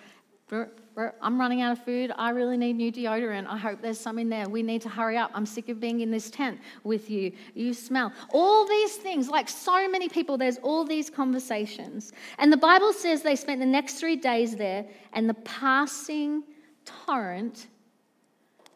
I'm 1.22 1.40
running 1.40 1.62
out 1.62 1.72
of 1.72 1.86
food. 1.86 2.12
I 2.18 2.32
really 2.32 2.58
need 2.58 2.74
new 2.74 2.92
deodorant. 2.92 3.48
I 3.48 3.58
hope 3.58 3.82
there's 3.82 3.98
some 3.98 4.20
in 4.20 4.28
there. 4.28 4.50
We 4.50 4.62
need 4.62 4.82
to 4.82 4.90
hurry 4.90 5.16
up. 5.16 5.32
I'm 5.34 5.46
sick 5.46 5.70
of 5.70 5.80
being 5.80 6.02
in 6.02 6.12
this 6.12 6.30
tent 6.30 6.60
with 6.84 7.10
you. 7.10 7.32
You 7.54 7.74
smell. 7.74 8.12
All 8.34 8.68
these 8.68 8.98
things, 8.98 9.30
like 9.30 9.48
so 9.48 9.88
many 9.88 10.10
people, 10.10 10.38
there's 10.38 10.58
all 10.58 10.84
these 10.84 11.10
conversations. 11.10 12.12
And 12.40 12.52
the 12.52 12.58
Bible 12.58 12.92
says 12.92 13.22
they 13.22 13.38
spent 13.38 13.62
the 13.62 13.66
next 13.66 14.02
three 14.02 14.18
days 14.18 14.58
there, 14.58 14.86
and 15.14 15.30
the 15.30 15.36
passing 15.36 16.44
torrent 16.84 17.68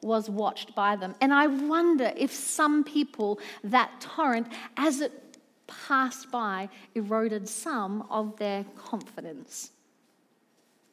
was 0.04 0.30
watched 0.30 0.76
by 0.76 0.96
them. 0.96 1.16
And 1.22 1.34
I 1.34 1.48
wonder 1.48 2.12
if 2.16 2.32
some 2.32 2.84
people, 2.84 3.40
that 3.64 4.02
torrent, 4.02 4.48
as 4.78 5.02
it 5.02 5.38
passed 5.68 6.32
by, 6.32 6.70
eroded 6.96 7.48
some 7.48 8.06
of 8.10 8.38
their 8.38 8.66
confidence 8.78 9.72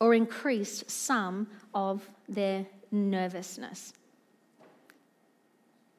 or 0.01 0.15
increased 0.15 0.91
some 0.91 1.47
of 1.75 2.09
their 2.29 2.67
nervousness. 2.91 3.93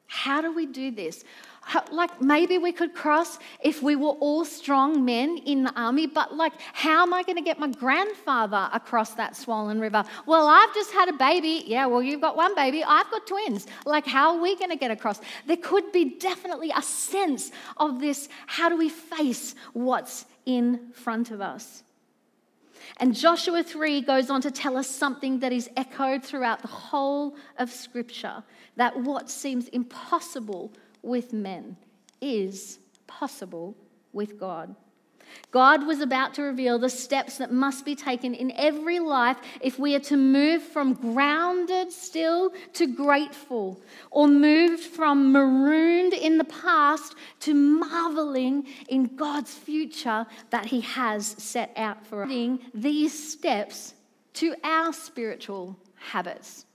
How 0.06 0.40
do 0.40 0.52
we 0.52 0.66
do 0.66 0.90
this? 0.90 1.24
Like 1.90 2.20
maybe 2.20 2.58
we 2.58 2.72
could 2.72 2.94
cross 2.94 3.38
if 3.62 3.82
we 3.82 3.96
were 3.96 4.10
all 4.20 4.44
strong 4.44 5.04
men 5.04 5.38
in 5.38 5.64
the 5.64 5.72
army, 5.80 6.06
but 6.06 6.34
like, 6.34 6.52
how 6.72 7.02
am 7.02 7.14
I 7.14 7.22
going 7.22 7.36
to 7.36 7.42
get 7.42 7.58
my 7.58 7.68
grandfather 7.68 8.68
across 8.72 9.14
that 9.14 9.36
swollen 9.36 9.80
river? 9.80 10.04
Well, 10.26 10.46
I've 10.46 10.74
just 10.74 10.92
had 10.92 11.08
a 11.08 11.12
baby. 11.12 11.64
Yeah, 11.66 11.86
well, 11.86 12.02
you've 12.02 12.20
got 12.20 12.36
one 12.36 12.54
baby. 12.54 12.82
I've 12.84 13.10
got 13.10 13.26
twins. 13.26 13.66
Like, 13.84 14.06
how 14.06 14.36
are 14.36 14.40
we 14.40 14.56
going 14.56 14.70
to 14.70 14.76
get 14.76 14.90
across? 14.90 15.20
There 15.46 15.56
could 15.56 15.92
be 15.92 16.16
definitely 16.18 16.72
a 16.74 16.82
sense 16.82 17.50
of 17.76 18.00
this 18.00 18.28
how 18.46 18.68
do 18.68 18.76
we 18.76 18.88
face 18.88 19.54
what's 19.72 20.26
in 20.46 20.90
front 20.92 21.30
of 21.30 21.40
us? 21.40 21.82
And 22.98 23.14
Joshua 23.14 23.62
3 23.62 24.02
goes 24.02 24.28
on 24.30 24.40
to 24.42 24.50
tell 24.50 24.76
us 24.76 24.88
something 24.88 25.40
that 25.40 25.52
is 25.52 25.70
echoed 25.76 26.22
throughout 26.22 26.62
the 26.62 26.68
whole 26.68 27.36
of 27.58 27.70
Scripture 27.70 28.42
that 28.76 28.98
what 29.00 29.30
seems 29.30 29.68
impossible 29.68 30.72
with 31.02 31.32
men 31.32 31.76
is 32.20 32.78
possible 33.06 33.76
with 34.12 34.38
God. 34.38 34.74
God 35.50 35.86
was 35.86 36.00
about 36.00 36.34
to 36.34 36.42
reveal 36.42 36.78
the 36.78 36.90
steps 36.90 37.38
that 37.38 37.52
must 37.52 37.84
be 37.84 37.94
taken 37.94 38.34
in 38.34 38.52
every 38.52 38.98
life 38.98 39.36
if 39.60 39.78
we 39.78 39.94
are 39.94 40.00
to 40.00 40.16
move 40.16 40.62
from 40.62 40.94
grounded 40.94 41.92
still 41.92 42.52
to 42.74 42.86
grateful, 42.86 43.80
or 44.10 44.28
moved 44.28 44.82
from 44.82 45.32
marooned 45.32 46.12
in 46.12 46.38
the 46.38 46.44
past 46.44 47.14
to 47.40 47.54
marveling 47.54 48.66
in 48.88 49.16
God's 49.16 49.54
future 49.54 50.26
that 50.50 50.66
He 50.66 50.80
has 50.82 51.26
set 51.26 51.72
out 51.76 52.06
for 52.06 52.24
us. 52.24 52.58
These 52.74 53.32
steps 53.32 53.94
to 54.34 54.54
our 54.64 54.92
spiritual 54.92 55.78
habits. 55.94 56.66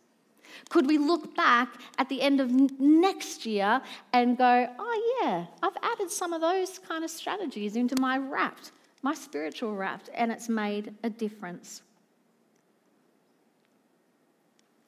Could 0.69 0.88
we 0.88 0.97
look 0.97 1.36
back 1.36 1.69
at 1.97 2.10
the 2.10 2.21
end 2.21 2.41
of 2.41 2.51
next 2.80 3.45
year 3.45 3.82
and 4.13 4.38
go, 4.38 4.69
oh, 4.77 5.19
yeah, 5.21 5.45
I've 5.63 5.77
added 5.82 6.12
some 6.12 6.34
of 6.34 6.41
those 6.41 6.80
kind 6.80 7.03
of 7.03 7.10
strategies 7.10 7.75
into 7.75 7.95
my 7.99 8.17
raft, 8.17 8.71
my 9.01 9.13
spiritual 9.13 9.75
raft, 9.75 10.10
and 10.13 10.32
it's 10.32 10.49
made 10.49 10.93
a 11.03 11.10
difference? 11.10 11.82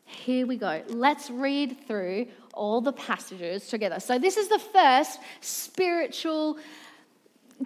Here 0.04 0.46
we 0.48 0.58
go. 0.58 0.82
Let's 0.88 1.30
read 1.30 1.78
through 1.88 2.28
all 2.54 2.82
the 2.82 2.92
passages 2.92 3.68
together. 3.68 4.00
So, 4.00 4.18
this 4.18 4.38
is 4.38 4.50
the 4.50 4.60
first 4.60 5.20
spiritual 5.40 6.58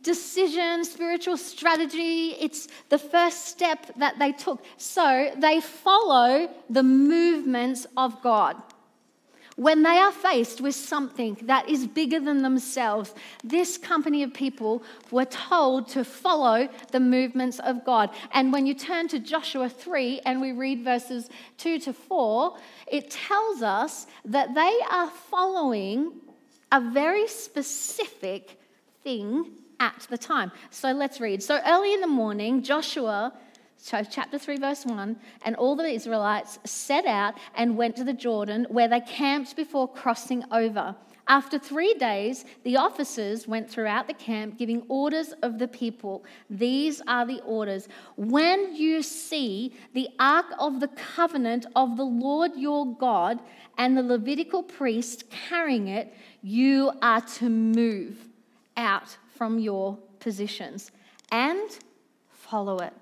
decision, 0.02 0.84
spiritual 0.86 1.38
strategy. 1.38 2.36
It's 2.40 2.68
the 2.90 2.98
first 2.98 3.46
step 3.46 3.92
that 3.98 4.18
they 4.20 4.32
took. 4.32 4.64
So, 4.78 5.32
they 5.38 5.62
follow 5.62 6.50
the 6.70 6.84
movements 6.84 7.86
of 7.96 8.22
God. 8.22 8.58
When 9.56 9.84
they 9.84 9.98
are 9.98 10.12
faced 10.12 10.62
with 10.62 10.74
something 10.74 11.38
that 11.44 11.70
is 11.70 11.86
bigger 11.86 12.20
than 12.20 12.42
themselves, 12.42 13.14
this 13.44 13.78
company 13.78 14.24
of 14.24 14.34
people 14.34 14.82
were 15.12 15.26
told 15.26 15.90
to 15.90 16.04
follow 16.04 16.68
the 16.92 17.00
movements 17.00 17.60
of 17.60 17.86
God. 17.86 18.10
And 18.32 18.52
when 18.52 18.66
you 18.66 18.74
turn 18.74 19.08
to 19.10 19.20
Joshua 19.20 19.70
3 19.70 20.22
and 20.26 20.42
we 20.42 20.54
read 20.54 20.84
verses 20.84 21.30
2 21.60 21.78
to 21.82 21.94
4, 21.94 22.58
it 22.88 23.12
tells 23.12 23.62
us 23.62 24.08
that 24.26 24.56
they 24.56 24.80
are 24.90 25.10
following 25.10 26.14
a 26.72 26.82
very 26.82 27.28
specific 27.28 28.60
thing 29.04 29.52
at 29.80 30.08
the 30.10 30.18
time. 30.18 30.52
So 30.70 30.92
let's 30.92 31.20
read. 31.20 31.42
So 31.44 31.60
early 31.66 31.94
in 31.94 32.02
the 32.02 32.08
morning, 32.08 32.64
Joshua 32.64 33.34
chapter 34.10 34.40
3, 34.40 34.58
verse 34.58 34.86
1 34.86 35.16
and 35.46 35.56
all 35.56 35.76
the 35.76 35.84
Israelites 35.84 36.60
set 36.64 37.06
out 37.06 37.36
and 37.56 37.78
went 37.78 37.96
to 37.98 38.04
the 38.04 38.14
Jordan, 38.14 38.66
where 38.70 38.88
they 38.88 39.02
camped 39.02 39.56
before 39.56 39.88
crossing 39.88 40.44
over. 40.52 40.96
After 41.28 41.58
three 41.58 41.94
days, 41.94 42.44
the 42.64 42.76
officers 42.76 43.48
went 43.48 43.70
throughout 43.70 44.08
the 44.08 44.14
camp 44.14 44.58
giving 44.58 44.84
orders 44.90 45.34
of 45.42 45.58
the 45.58 45.70
people. 45.70 46.26
These 46.50 47.02
are 47.08 47.26
the 47.26 47.42
orders. 47.46 47.88
When 48.18 48.76
you 48.76 49.02
see 49.02 49.74
the 49.94 50.10
ark 50.20 50.48
of 50.60 50.82
the 50.82 50.90
covenant 50.90 51.66
of 51.78 51.96
the 51.96 52.06
Lord 52.06 52.52
your 52.58 52.94
God 52.98 53.40
and 53.78 53.96
the 53.96 54.04
Levitical 54.04 54.64
priest 54.64 55.30
carrying 55.30 55.88
it, 55.88 56.14
you 56.42 56.92
are 57.02 57.22
to 57.22 57.50
move 57.50 58.28
out 58.76 59.18
from 59.36 59.60
your 59.60 59.98
positions 60.20 60.92
and 61.32 61.80
follow 62.30 62.80
it 62.80 62.94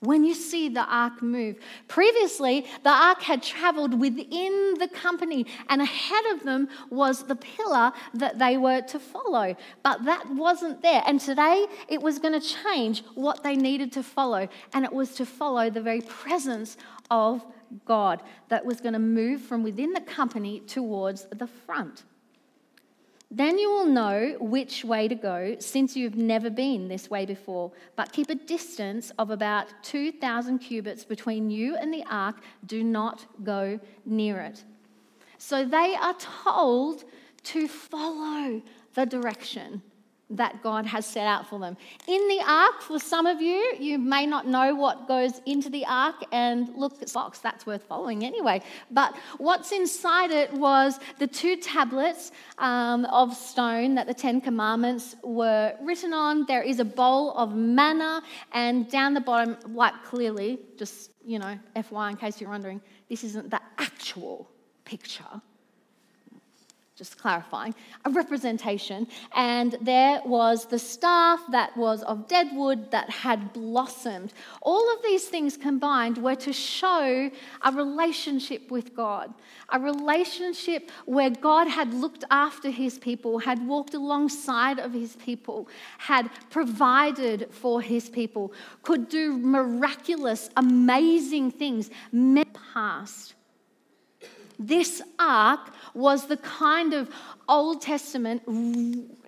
when 0.00 0.24
you 0.24 0.34
see 0.34 0.68
the 0.68 0.84
ark 0.84 1.22
move. 1.22 1.58
Previously, 1.88 2.66
the 2.84 2.90
ark 2.90 3.20
had 3.22 3.42
traveled 3.42 3.98
within 3.98 4.74
the 4.78 4.88
company, 4.88 5.46
and 5.68 5.82
ahead 5.82 6.24
of 6.32 6.44
them 6.44 6.68
was 6.90 7.24
the 7.24 7.36
pillar 7.36 7.92
that 8.14 8.38
they 8.38 8.56
were 8.56 8.80
to 8.82 8.98
follow. 8.98 9.56
But 9.82 10.04
that 10.04 10.30
wasn't 10.30 10.82
there. 10.82 11.02
And 11.06 11.20
today, 11.20 11.66
it 11.88 12.00
was 12.00 12.18
going 12.18 12.40
to 12.40 12.54
change 12.64 13.02
what 13.14 13.42
they 13.42 13.56
needed 13.56 13.92
to 13.92 14.02
follow, 14.02 14.48
and 14.72 14.84
it 14.84 14.92
was 14.92 15.14
to 15.16 15.26
follow 15.26 15.70
the 15.70 15.82
very 15.82 16.02
presence 16.02 16.76
of 17.10 17.44
God 17.84 18.22
that 18.48 18.64
was 18.64 18.80
going 18.80 18.94
to 18.94 18.98
move 18.98 19.42
from 19.42 19.62
within 19.62 19.92
the 19.92 20.00
company 20.00 20.60
towards 20.60 21.26
the 21.26 21.46
front. 21.46 22.04
Then 23.30 23.58
you 23.58 23.70
will 23.70 23.86
know 23.86 24.36
which 24.40 24.84
way 24.84 25.06
to 25.06 25.14
go, 25.14 25.56
since 25.58 25.94
you've 25.94 26.16
never 26.16 26.48
been 26.48 26.88
this 26.88 27.10
way 27.10 27.26
before. 27.26 27.72
But 27.94 28.12
keep 28.12 28.30
a 28.30 28.34
distance 28.34 29.12
of 29.18 29.30
about 29.30 29.66
2,000 29.82 30.58
cubits 30.60 31.04
between 31.04 31.50
you 31.50 31.76
and 31.76 31.92
the 31.92 32.04
ark. 32.10 32.36
Do 32.64 32.82
not 32.82 33.26
go 33.44 33.78
near 34.06 34.40
it. 34.40 34.64
So 35.36 35.64
they 35.64 35.94
are 35.94 36.14
told 36.14 37.04
to 37.44 37.68
follow 37.68 38.62
the 38.94 39.04
direction 39.04 39.82
that 40.30 40.62
God 40.62 40.84
has 40.86 41.06
set 41.06 41.26
out 41.26 41.46
for 41.46 41.58
them. 41.58 41.76
In 42.06 42.28
the 42.28 42.42
ark, 42.46 42.82
for 42.82 42.98
some 42.98 43.26
of 43.26 43.40
you, 43.40 43.74
you 43.78 43.98
may 43.98 44.26
not 44.26 44.46
know 44.46 44.74
what 44.74 45.08
goes 45.08 45.40
into 45.46 45.70
the 45.70 45.86
ark, 45.86 46.16
and 46.32 46.68
look, 46.76 47.00
it's 47.00 47.12
box, 47.12 47.38
that's 47.38 47.66
worth 47.66 47.82
following 47.84 48.24
anyway. 48.24 48.60
But 48.90 49.16
what's 49.38 49.72
inside 49.72 50.30
it 50.30 50.52
was 50.52 51.00
the 51.18 51.26
two 51.26 51.56
tablets 51.56 52.32
um, 52.58 53.06
of 53.06 53.34
stone 53.34 53.94
that 53.94 54.06
the 54.06 54.14
Ten 54.14 54.40
Commandments 54.40 55.16
were 55.22 55.74
written 55.82 56.12
on. 56.12 56.44
There 56.46 56.62
is 56.62 56.78
a 56.78 56.84
bowl 56.84 57.32
of 57.32 57.54
manna, 57.54 58.22
and 58.52 58.90
down 58.90 59.14
the 59.14 59.20
bottom, 59.20 59.56
like 59.66 59.94
clearly, 60.04 60.58
just, 60.76 61.10
you 61.24 61.38
know, 61.38 61.58
FY 61.74 62.10
in 62.10 62.16
case 62.16 62.40
you're 62.40 62.50
wondering, 62.50 62.80
this 63.08 63.24
isn't 63.24 63.50
the 63.50 63.60
actual 63.78 64.50
picture 64.84 65.40
just 66.98 67.16
clarifying, 67.16 67.74
a 68.04 68.10
representation. 68.10 69.06
And 69.34 69.76
there 69.80 70.20
was 70.24 70.66
the 70.66 70.78
staff 70.78 71.40
that 71.52 71.76
was 71.76 72.02
of 72.02 72.26
dead 72.26 72.48
wood 72.52 72.90
that 72.90 73.08
had 73.08 73.52
blossomed. 73.52 74.32
All 74.60 74.92
of 74.94 75.02
these 75.04 75.24
things 75.26 75.56
combined 75.56 76.18
were 76.18 76.34
to 76.34 76.52
show 76.52 77.30
a 77.62 77.72
relationship 77.72 78.70
with 78.70 78.96
God, 78.96 79.32
a 79.70 79.78
relationship 79.78 80.90
where 81.06 81.30
God 81.30 81.68
had 81.68 81.94
looked 81.94 82.24
after 82.32 82.70
his 82.70 82.98
people, 82.98 83.38
had 83.38 83.64
walked 83.66 83.94
alongside 83.94 84.80
of 84.80 84.92
his 84.92 85.14
people, 85.16 85.68
had 85.98 86.28
provided 86.50 87.48
for 87.50 87.80
his 87.80 88.10
people, 88.10 88.52
could 88.82 89.08
do 89.08 89.38
miraculous, 89.38 90.50
amazing 90.56 91.52
things, 91.52 91.90
past. 92.74 93.34
This 94.58 95.00
ark 95.18 95.72
was 95.94 96.26
the 96.26 96.36
kind 96.36 96.92
of 96.92 97.10
Old 97.48 97.80
Testament 97.80 98.42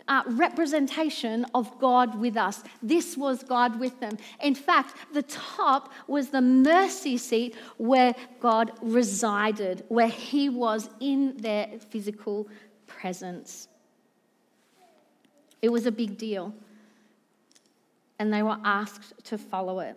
uh, 0.09 0.23
representation 0.27 1.47
of 1.55 1.79
God 1.79 2.19
with 2.19 2.37
us. 2.37 2.65
This 2.83 3.17
was 3.17 3.45
God 3.45 3.79
with 3.79 4.01
them. 4.01 4.19
In 4.43 4.57
fact, 4.57 4.97
the 5.13 5.23
top 5.23 5.93
was 6.09 6.31
the 6.31 6.41
mercy 6.41 7.17
seat 7.17 7.55
where 7.77 8.15
God 8.41 8.73
resided, 8.83 9.85
where 9.89 10.09
He 10.09 10.49
was 10.49 10.91
in 10.99 11.37
their 11.37 11.69
physical 11.91 12.49
presence. 12.89 13.69
It 15.63 15.71
was 15.71 15.87
a 15.87 15.93
big 15.93 16.19
deal. 16.19 16.53
And 18.19 18.33
they 18.33 18.43
were 18.43 18.59
asked 18.65 19.25
to 19.27 19.39
follow 19.39 19.79
it. 19.79 19.97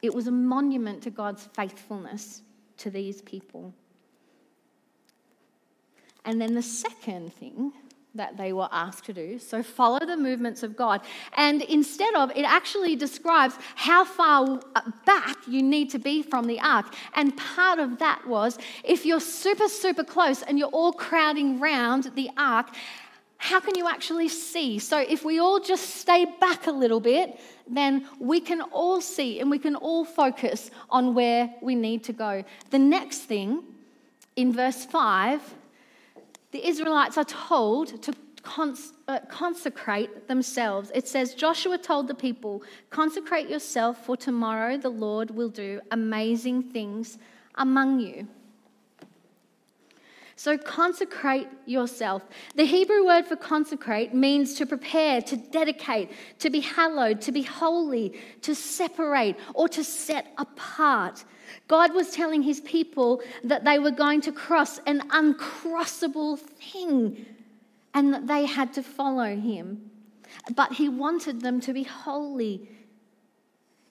It 0.00 0.14
was 0.14 0.26
a 0.26 0.32
monument 0.32 1.02
to 1.02 1.10
God's 1.10 1.48
faithfulness 1.54 2.42
to 2.78 2.90
these 2.90 3.22
people. 3.22 3.72
And 6.24 6.40
then 6.40 6.54
the 6.54 6.62
second 6.62 7.32
thing 7.34 7.72
that 8.14 8.36
they 8.36 8.52
were 8.52 8.68
asked 8.70 9.04
to 9.04 9.12
do. 9.12 9.38
So 9.38 9.62
follow 9.62 9.98
the 9.98 10.16
movements 10.16 10.62
of 10.62 10.76
God. 10.76 11.00
And 11.36 11.62
instead 11.62 12.14
of, 12.14 12.30
it 12.30 12.44
actually 12.44 12.94
describes 12.96 13.56
how 13.74 14.04
far 14.04 14.60
uh, 14.74 14.80
back 15.04 15.36
you 15.48 15.62
need 15.62 15.90
to 15.90 15.98
be 15.98 16.22
from 16.22 16.46
the 16.46 16.60
ark. 16.60 16.94
And 17.14 17.36
part 17.36 17.80
of 17.80 17.98
that 17.98 18.26
was 18.26 18.56
if 18.84 19.04
you're 19.04 19.20
super, 19.20 19.68
super 19.68 20.04
close 20.04 20.42
and 20.42 20.58
you're 20.58 20.68
all 20.68 20.92
crowding 20.92 21.58
round 21.58 22.12
the 22.14 22.30
ark, 22.36 22.68
how 23.44 23.60
can 23.60 23.74
you 23.74 23.86
actually 23.86 24.30
see? 24.30 24.78
So 24.78 24.96
if 24.98 25.22
we 25.22 25.38
all 25.38 25.60
just 25.60 25.96
stay 25.96 26.24
back 26.40 26.66
a 26.66 26.70
little 26.70 26.98
bit, 26.98 27.38
then 27.68 28.08
we 28.18 28.40
can 28.40 28.62
all 28.62 29.02
see 29.02 29.38
and 29.38 29.50
we 29.50 29.58
can 29.58 29.76
all 29.76 30.06
focus 30.06 30.70
on 30.88 31.12
where 31.12 31.54
we 31.60 31.74
need 31.74 32.02
to 32.04 32.14
go. 32.14 32.42
The 32.70 32.78
next 32.78 33.18
thing 33.18 33.62
in 34.34 34.50
verse 34.50 34.86
5, 34.86 35.42
the 36.52 36.66
Israelites 36.66 37.18
are 37.18 37.26
told 37.26 38.02
to 38.04 38.14
uh, 39.08 39.18
consecrate 39.28 40.26
themselves. 40.26 40.90
It 40.94 41.06
says, 41.06 41.34
Joshua 41.34 41.76
told 41.76 42.08
the 42.08 42.14
people, 42.14 42.62
Consecrate 42.88 43.50
yourself, 43.50 44.06
for 44.06 44.16
tomorrow 44.16 44.78
the 44.78 44.88
Lord 44.88 45.30
will 45.30 45.50
do 45.50 45.82
amazing 45.90 46.62
things 46.62 47.18
among 47.56 48.00
you. 48.00 48.26
So 50.36 50.58
consecrate 50.58 51.46
yourself. 51.64 52.22
The 52.56 52.64
Hebrew 52.64 53.06
word 53.06 53.26
for 53.26 53.36
consecrate 53.36 54.14
means 54.14 54.54
to 54.54 54.66
prepare, 54.66 55.22
to 55.22 55.36
dedicate, 55.36 56.10
to 56.40 56.50
be 56.50 56.60
hallowed, 56.60 57.20
to 57.22 57.32
be 57.32 57.42
holy, 57.42 58.18
to 58.42 58.54
separate, 58.54 59.36
or 59.54 59.68
to 59.68 59.84
set 59.84 60.32
apart. 60.38 61.24
God 61.68 61.94
was 61.94 62.10
telling 62.10 62.42
his 62.42 62.60
people 62.60 63.22
that 63.44 63.64
they 63.64 63.78
were 63.78 63.92
going 63.92 64.20
to 64.22 64.32
cross 64.32 64.78
an 64.86 65.08
uncrossable 65.10 66.38
thing 66.38 67.26
and 67.94 68.12
that 68.12 68.26
they 68.26 68.44
had 68.44 68.72
to 68.74 68.82
follow 68.82 69.36
him. 69.36 69.90
But 70.54 70.72
he 70.72 70.88
wanted 70.88 71.42
them 71.42 71.60
to 71.60 71.72
be 71.72 71.84
holy 71.84 72.68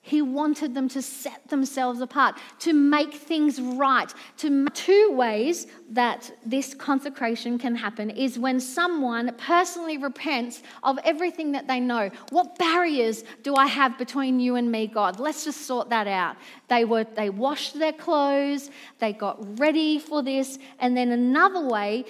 he 0.06 0.20
wanted 0.20 0.74
them 0.74 0.86
to 0.90 1.00
set 1.00 1.48
themselves 1.48 2.02
apart, 2.02 2.36
to 2.58 2.74
make 2.74 3.14
things 3.14 3.58
right. 3.58 4.12
To 4.36 4.66
two 4.74 5.12
ways 5.12 5.66
that 5.88 6.30
this 6.44 6.74
consecration 6.74 7.58
can 7.58 7.74
happen 7.74 8.10
is 8.10 8.38
when 8.38 8.60
someone 8.60 9.34
personally 9.38 9.96
repents 9.96 10.62
of 10.82 10.98
everything 11.04 11.52
that 11.52 11.66
they 11.66 11.80
know. 11.80 12.10
What 12.28 12.58
barriers 12.58 13.24
do 13.42 13.56
I 13.56 13.66
have 13.66 13.96
between 13.96 14.40
you 14.40 14.56
and 14.56 14.70
me, 14.70 14.88
God? 14.88 15.18
Let's 15.18 15.42
just 15.42 15.62
sort 15.62 15.88
that 15.88 16.06
out. 16.06 16.36
They 16.68 16.84
were 16.84 17.04
they 17.04 17.30
washed 17.30 17.78
their 17.78 17.94
clothes, 17.94 18.70
they 18.98 19.14
got 19.14 19.58
ready 19.58 19.98
for 19.98 20.22
this, 20.22 20.58
and 20.80 20.94
then 20.94 21.12
another 21.12 21.66
way 21.66 22.04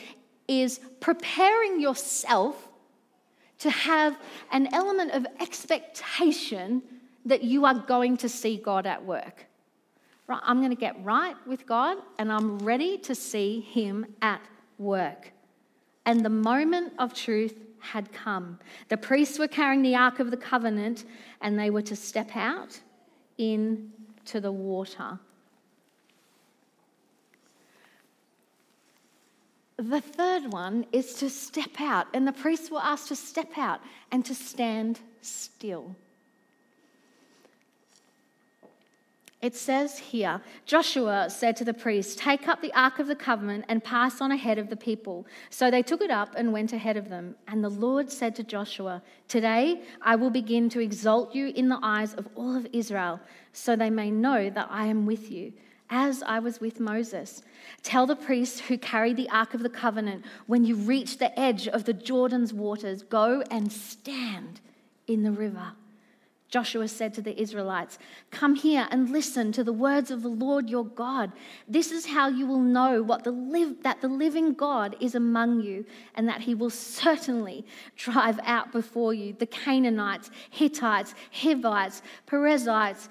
is 0.49 0.81
preparing 0.99 1.81
yourself 1.81 2.69
to 3.61 3.71
have 3.71 4.19
an 4.51 4.69
element 4.75 5.13
of 5.13 5.29
expectation 5.39 6.83
that 7.25 7.43
you 7.43 7.65
are 7.65 7.75
going 7.75 8.17
to 8.19 8.29
see 8.29 8.57
God 8.57 8.87
at 8.87 9.05
work. 9.05 9.47
Right, 10.27 10.41
I'm 10.43 10.59
going 10.59 10.71
to 10.71 10.77
get 10.77 11.03
right 11.05 11.37
with 11.47 11.67
God 11.67 11.99
and 12.19 12.33
I'm 12.33 12.59
ready 12.59 12.99
to 12.99 13.15
see 13.15 13.61
Him 13.61 14.07
at 14.23 14.41
work. 14.79 15.33
And 16.07 16.25
the 16.25 16.31
moment 16.31 16.93
of 16.99 17.15
truth 17.15 17.55
had 17.79 18.13
come. 18.13 18.59
The 18.89 18.97
priests 18.97 19.39
were 19.39 19.49
carrying 19.49 19.83
the 19.83 19.95
Ark 19.95 20.19
of 20.19 20.31
the 20.31 20.37
Covenant 20.37 21.05
and 21.41 21.59
they 21.59 21.71
were 21.71 21.83
to 21.83 21.97
step 21.97 22.35
out 22.35 22.81
into 23.37 24.41
the 24.41 24.53
water. 24.53 25.19
The 29.77 30.01
third 30.01 30.53
one 30.53 30.87
is 30.93 31.15
to 31.15 31.29
step 31.29 31.81
out, 31.81 32.07
and 32.15 32.27
the 32.27 32.33
priests 32.33 32.71
were 32.71 32.81
asked 32.81 33.09
to 33.09 33.17
step 33.17 33.59
out 33.59 33.81
and 34.13 34.25
to 34.25 34.35
stand 34.35 35.01
still. 35.21 35.97
It 39.45 39.55
says 39.55 39.99
here 39.99 40.41
Joshua 40.65 41.29
said 41.29 41.55
to 41.57 41.67
the 41.67 41.75
priests, 41.75 42.17
Take 42.17 42.49
up 42.49 42.63
the 42.63 42.73
Ark 42.73 42.99
of 42.99 43.09
the 43.09 43.15
Covenant 43.15 43.67
and 43.69 43.85
pass 43.85 44.23
on 44.23 44.33
ahead 44.33 44.59
of 44.59 44.71
the 44.71 44.77
people. 44.77 45.27
So 45.51 45.71
they 45.71 45.83
took 45.83 46.01
it 46.01 46.11
up 46.11 46.35
and 46.35 46.51
went 46.51 46.73
ahead 46.73 46.97
of 46.97 47.11
them. 47.11 47.35
And 47.47 47.63
the 47.63 47.69
Lord 47.69 48.11
said 48.11 48.35
to 48.37 48.43
Joshua, 48.43 49.03
Today 49.29 49.83
I 50.01 50.17
will 50.17 50.31
begin 50.31 50.71
to 50.71 50.81
exalt 50.81 51.35
you 51.35 51.49
in 51.49 51.69
the 51.69 51.79
eyes 51.83 52.15
of 52.15 52.27
all 52.35 52.57
of 52.57 52.67
Israel, 52.73 53.21
so 53.53 53.77
they 53.77 53.91
may 53.91 54.11
know 54.11 54.49
that 54.49 54.69
I 54.71 54.87
am 54.87 55.05
with 55.05 55.31
you, 55.31 55.53
as 55.91 56.23
I 56.23 56.39
was 56.39 56.59
with 56.59 56.81
Moses. 56.81 57.43
Tell 57.83 58.07
the 58.07 58.17
priests 58.17 58.61
who 58.61 58.79
carry 58.79 59.13
the 59.13 59.29
Ark 59.29 59.53
of 59.53 59.63
the 59.63 59.69
Covenant, 59.69 60.25
when 60.47 60.65
you 60.65 60.75
reach 60.75 61.19
the 61.19 61.39
edge 61.39 61.69
of 61.69 61.85
the 61.85 61.93
Jordan's 61.93 62.55
waters, 62.55 63.03
go 63.03 63.43
and 63.51 63.71
stand 63.71 64.63
in 65.07 65.23
the 65.23 65.33
river. 65.33 65.73
Joshua 66.55 66.87
said 66.87 67.13
to 67.15 67.21
the 67.21 67.37
Israelites, 67.43 67.99
Come 68.31 68.55
here 68.55 68.87
and 68.93 69.11
listen 69.11 69.51
to 69.51 69.65
the 69.65 69.73
words 69.73 70.13
of 70.13 70.23
the 70.23 70.29
Lord 70.29 70.71
your 70.71 70.85
God. 70.85 71.33
This 71.67 71.91
is 71.91 72.07
how 72.07 72.29
you 72.29 72.47
will 72.47 72.61
know 72.61 73.03
what 73.03 73.25
the 73.25 73.33
live, 73.33 73.83
that 73.83 74.01
the 74.01 74.07
living 74.07 74.55
God 74.55 74.95
is 75.01 75.17
among 75.17 75.63
you, 75.63 75.85
and 76.15 76.29
that 76.29 76.43
he 76.43 76.55
will 76.55 76.71
certainly 76.71 77.67
drive 77.97 78.39
out 78.45 78.71
before 78.71 79.13
you 79.13 79.33
the 79.33 79.47
Canaanites, 79.47 80.31
Hittites, 80.49 81.17
Hivites, 81.33 82.03
Perizzites, 82.25 83.09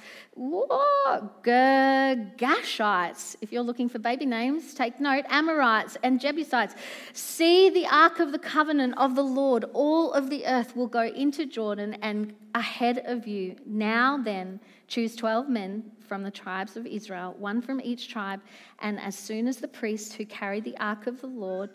Girgashites. 1.44 3.36
If 3.42 3.52
you're 3.52 3.62
looking 3.62 3.88
for 3.90 4.00
baby 4.00 4.26
names, 4.26 4.74
take 4.74 5.00
note 5.00 5.26
Amorites 5.30 5.96
and 6.02 6.20
Jebusites. 6.20 6.74
See 7.14 7.70
the 7.70 7.86
ark 7.86 8.20
of 8.20 8.32
the 8.32 8.40
covenant 8.40 8.96
of 8.98 9.16
the 9.16 9.24
Lord. 9.24 9.66
All 9.74 10.12
of 10.14 10.32
the 10.32 10.46
earth 10.46 10.76
will 10.76 10.88
go 10.88 11.04
into 11.04 11.46
Jordan 11.46 11.98
and 12.02 12.34
ahead 12.56 13.04
of 13.06 13.28
you. 13.28 13.56
Now 13.66 14.18
then, 14.18 14.60
choose 14.88 15.16
12 15.16 15.50
men 15.50 15.92
from 16.08 16.24
the 16.24 16.32
tribes 16.32 16.78
of 16.78 16.88
Israel, 16.88 17.36
one 17.38 17.62
from 17.62 17.80
each 17.82 18.10
tribe, 18.10 18.42
and 18.80 19.00
as 19.00 19.16
soon 19.16 19.48
as 19.48 19.58
the 19.58 19.68
priests 19.68 20.16
who 20.16 20.26
carry 20.26 20.60
the 20.60 20.78
ark 20.78 21.08
of 21.08 21.22
the 21.22 21.28
Lord, 21.28 21.70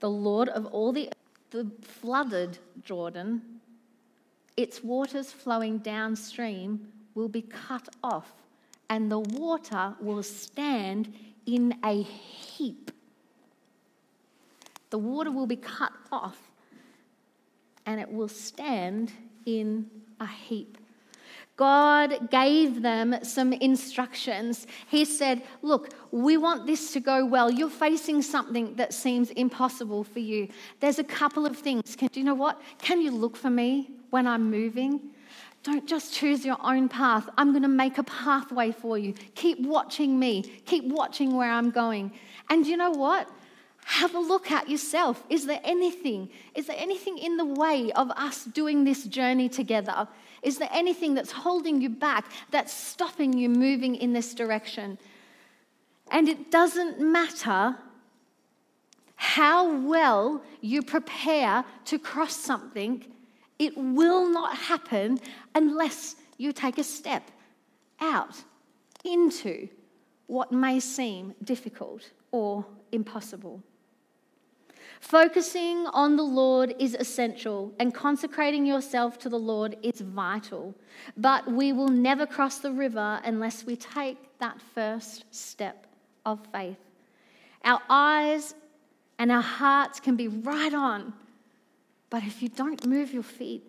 the 0.00 0.10
Lord 0.10 0.48
of 0.50 0.66
all 0.66 0.92
the, 0.92 1.10
the 1.50 1.70
flooded 1.82 2.58
Jordan, 2.84 3.42
its 4.56 4.82
waters 4.82 5.30
flowing 5.30 5.78
downstream 5.78 6.88
will 7.18 7.28
be 7.28 7.42
cut 7.42 7.88
off, 8.04 8.32
and 8.88 9.10
the 9.10 9.18
water 9.18 9.94
will 10.00 10.22
stand 10.22 11.12
in 11.46 11.74
a 11.84 12.00
heap. 12.02 12.92
The 14.90 14.98
water 14.98 15.32
will 15.32 15.48
be 15.48 15.56
cut 15.56 15.92
off, 16.12 16.38
and 17.86 18.00
it 18.00 18.10
will 18.10 18.28
stand 18.28 19.10
in 19.44 19.90
a 20.20 20.26
heap. 20.26 20.78
God 21.56 22.30
gave 22.30 22.82
them 22.82 23.16
some 23.24 23.52
instructions. 23.52 24.68
He 24.86 25.04
said, 25.04 25.42
Look, 25.60 25.92
we 26.12 26.36
want 26.36 26.68
this 26.68 26.92
to 26.92 27.00
go 27.00 27.26
well. 27.26 27.50
You're 27.50 27.68
facing 27.68 28.22
something 28.22 28.76
that 28.76 28.94
seems 28.94 29.30
impossible 29.30 30.04
for 30.04 30.20
you. 30.20 30.46
There's 30.78 31.00
a 31.00 31.04
couple 31.04 31.46
of 31.46 31.58
things. 31.58 31.96
Can, 31.96 32.10
do 32.12 32.20
you 32.20 32.24
know 32.24 32.34
what? 32.34 32.62
Can 32.80 33.00
you 33.00 33.10
look 33.10 33.36
for 33.36 33.50
me 33.50 33.90
when 34.10 34.28
I'm 34.28 34.48
moving? 34.48 35.00
Don't 35.70 35.86
just 35.86 36.14
choose 36.14 36.46
your 36.46 36.56
own 36.64 36.88
path. 36.88 37.28
I'm 37.36 37.50
going 37.50 37.62
to 37.62 37.68
make 37.68 37.98
a 37.98 38.02
pathway 38.02 38.72
for 38.72 38.96
you. 38.96 39.12
Keep 39.34 39.60
watching 39.60 40.18
me. 40.18 40.40
Keep 40.64 40.84
watching 40.84 41.36
where 41.36 41.52
I'm 41.52 41.70
going. 41.70 42.10
And 42.48 42.66
you 42.66 42.78
know 42.78 42.88
what? 42.90 43.28
Have 43.84 44.14
a 44.14 44.18
look 44.18 44.50
at 44.50 44.70
yourself. 44.70 45.22
Is 45.28 45.44
there 45.44 45.60
anything? 45.64 46.30
Is 46.54 46.68
there 46.68 46.76
anything 46.78 47.18
in 47.18 47.36
the 47.36 47.44
way 47.44 47.92
of 47.92 48.10
us 48.12 48.46
doing 48.46 48.84
this 48.84 49.04
journey 49.04 49.50
together? 49.50 50.08
Is 50.42 50.56
there 50.56 50.70
anything 50.72 51.12
that's 51.12 51.32
holding 51.32 51.82
you 51.82 51.90
back, 51.90 52.32
that's 52.50 52.72
stopping 52.72 53.34
you 53.34 53.50
moving 53.50 53.94
in 53.94 54.14
this 54.14 54.32
direction? 54.32 54.96
And 56.10 56.30
it 56.30 56.50
doesn't 56.50 56.98
matter 56.98 57.76
how 59.16 59.76
well 59.76 60.42
you 60.62 60.80
prepare 60.80 61.62
to 61.84 61.98
cross 61.98 62.34
something, 62.34 63.04
it 63.58 63.76
will 63.76 64.28
not 64.28 64.56
happen 64.56 65.18
unless 65.54 66.16
you 66.36 66.52
take 66.52 66.78
a 66.78 66.84
step 66.84 67.30
out 68.00 68.42
into 69.04 69.68
what 70.26 70.52
may 70.52 70.78
seem 70.78 71.34
difficult 71.42 72.10
or 72.30 72.64
impossible. 72.92 73.62
Focusing 75.00 75.86
on 75.88 76.16
the 76.16 76.24
Lord 76.24 76.74
is 76.78 76.94
essential, 76.94 77.72
and 77.78 77.94
consecrating 77.94 78.66
yourself 78.66 79.18
to 79.20 79.28
the 79.28 79.38
Lord 79.38 79.76
is 79.82 80.00
vital. 80.00 80.74
But 81.16 81.50
we 81.50 81.72
will 81.72 81.88
never 81.88 82.26
cross 82.26 82.58
the 82.58 82.72
river 82.72 83.20
unless 83.24 83.64
we 83.64 83.76
take 83.76 84.18
that 84.38 84.60
first 84.74 85.24
step 85.30 85.86
of 86.26 86.40
faith. 86.52 86.78
Our 87.64 87.80
eyes 87.88 88.54
and 89.18 89.30
our 89.30 89.42
hearts 89.42 90.00
can 90.00 90.16
be 90.16 90.28
right 90.28 90.74
on, 90.74 91.12
but 92.10 92.22
if 92.24 92.42
you 92.42 92.48
don't 92.48 92.86
move 92.86 93.12
your 93.12 93.22
feet, 93.22 93.64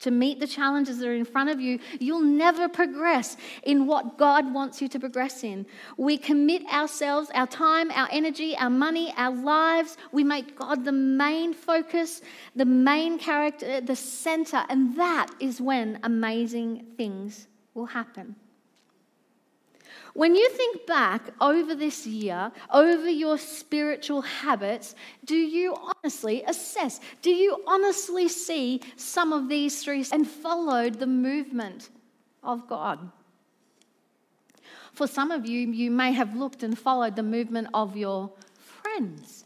to 0.00 0.10
meet 0.10 0.40
the 0.40 0.46
challenges 0.46 0.98
that 0.98 1.08
are 1.08 1.14
in 1.14 1.24
front 1.24 1.50
of 1.50 1.60
you, 1.60 1.78
you'll 1.98 2.20
never 2.20 2.68
progress 2.68 3.36
in 3.62 3.86
what 3.86 4.18
God 4.18 4.52
wants 4.52 4.82
you 4.82 4.88
to 4.88 5.00
progress 5.00 5.42
in. 5.42 5.66
We 5.96 6.18
commit 6.18 6.66
ourselves, 6.66 7.30
our 7.34 7.46
time, 7.46 7.90
our 7.90 8.08
energy, 8.10 8.56
our 8.58 8.70
money, 8.70 9.14
our 9.16 9.34
lives. 9.34 9.96
We 10.12 10.22
make 10.22 10.56
God 10.56 10.84
the 10.84 10.92
main 10.92 11.54
focus, 11.54 12.20
the 12.54 12.66
main 12.66 13.18
character, 13.18 13.80
the 13.80 13.96
center, 13.96 14.64
and 14.68 14.96
that 14.96 15.28
is 15.40 15.60
when 15.60 15.98
amazing 16.02 16.86
things 16.96 17.48
will 17.74 17.86
happen. 17.86 18.36
When 20.16 20.34
you 20.34 20.48
think 20.48 20.86
back 20.86 21.28
over 21.42 21.74
this 21.74 22.06
year, 22.06 22.50
over 22.72 23.06
your 23.06 23.36
spiritual 23.36 24.22
habits, 24.22 24.94
do 25.26 25.36
you 25.36 25.76
honestly 25.76 26.42
assess? 26.44 27.00
Do 27.20 27.28
you 27.28 27.62
honestly 27.66 28.26
see 28.26 28.80
some 28.96 29.34
of 29.34 29.50
these 29.50 29.84
three 29.84 30.06
and 30.10 30.26
followed 30.26 31.00
the 31.00 31.06
movement 31.06 31.90
of 32.42 32.66
God? 32.66 33.10
For 34.94 35.06
some 35.06 35.30
of 35.30 35.44
you, 35.44 35.70
you 35.70 35.90
may 35.90 36.12
have 36.12 36.34
looked 36.34 36.62
and 36.62 36.78
followed 36.78 37.14
the 37.14 37.22
movement 37.22 37.68
of 37.74 37.94
your 37.94 38.32
friends 38.56 39.44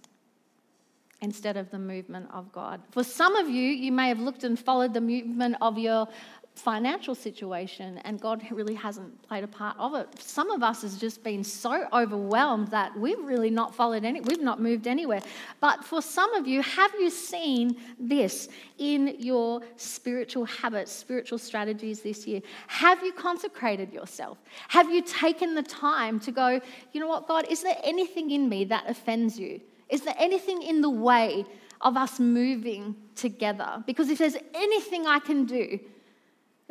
instead 1.21 1.57
of 1.57 1.69
the 1.73 1.81
movement 1.81 2.29
of 2.33 2.53
God. 2.53 2.81
For 2.93 3.03
some 3.03 3.35
of 3.35 3.49
you, 3.49 3.69
you 3.71 3.91
may 3.91 4.07
have 4.07 4.21
looked 4.21 4.45
and 4.45 4.57
followed 4.57 4.95
the 4.95 5.01
movement 5.01 5.57
of 5.61 5.79
your 5.79 6.07
financial 6.55 7.15
situation, 7.15 7.99
and 8.05 8.21
God 8.21 8.43
really 8.51 8.75
hasn't 8.75 9.23
played 9.23 9.45
a 9.45 9.49
part 9.49 9.77
of 9.79 9.95
it. 9.95 10.09
Some 10.21 10.51
of 10.51 10.63
us 10.63 10.83
has 10.83 10.99
just 10.99 11.23
been 11.23 11.43
so 11.43 11.87
overwhelmed 11.93 12.69
that 12.69 12.97
we've 12.99 13.19
really 13.21 13.51
not 13.51 13.75
followed 13.75 14.05
any, 14.05 14.21
we've 14.21 14.43
not 14.43 14.61
moved 14.61 14.87
anywhere. 14.87 15.23
But 15.61 15.85
for 15.85 16.03
some 16.03 16.35
of 16.35 16.47
you, 16.47 16.61
have 16.63 16.93
you 16.99 17.09
seen 17.09 17.77
this 17.99 18.49
in 18.79 19.17
your 19.19 19.63
spiritual 19.77 20.45
habits, 20.45 20.93
spiritual 20.93 21.39
strategies 21.39 22.01
this 22.03 22.27
year? 22.27 22.43
Have 22.67 23.03
you 23.03 23.13
consecrated 23.13 23.93
yourself? 23.93 24.39
Have 24.69 24.91
you 24.91 25.03
taken 25.03 25.55
the 25.55 25.63
time 25.63 26.21
to 26.21 26.33
go, 26.33 26.61
you 26.93 27.01
know 27.01 27.09
what, 27.09 27.27
God, 27.27 27.47
is 27.49 27.63
there 27.63 27.77
anything 27.83 28.31
in 28.31 28.49
me 28.49 28.65
that 28.67 28.85
offends 28.89 29.39
you? 29.39 29.61
Is 29.89 30.03
there 30.03 30.17
anything 30.19 30.63
in 30.63 30.83
the 30.83 30.91
way 30.91 31.45
of 31.81 31.97
us 31.97 32.21
moving 32.21 32.95
together? 33.15 33.83
Because 33.87 34.11
if 34.11 34.19
there's 34.19 34.37
anything 34.55 35.07
I 35.07 35.19
can 35.19 35.47
do, 35.47 35.81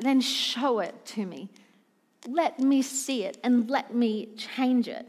then 0.02 0.22
show 0.22 0.80
it 0.80 1.06
to 1.08 1.26
me. 1.26 1.50
Let 2.28 2.60
me 2.60 2.82
see 2.82 3.24
it 3.24 3.38
and 3.44 3.70
let 3.70 3.94
me 3.94 4.30
change 4.38 4.88
it. 4.88 5.08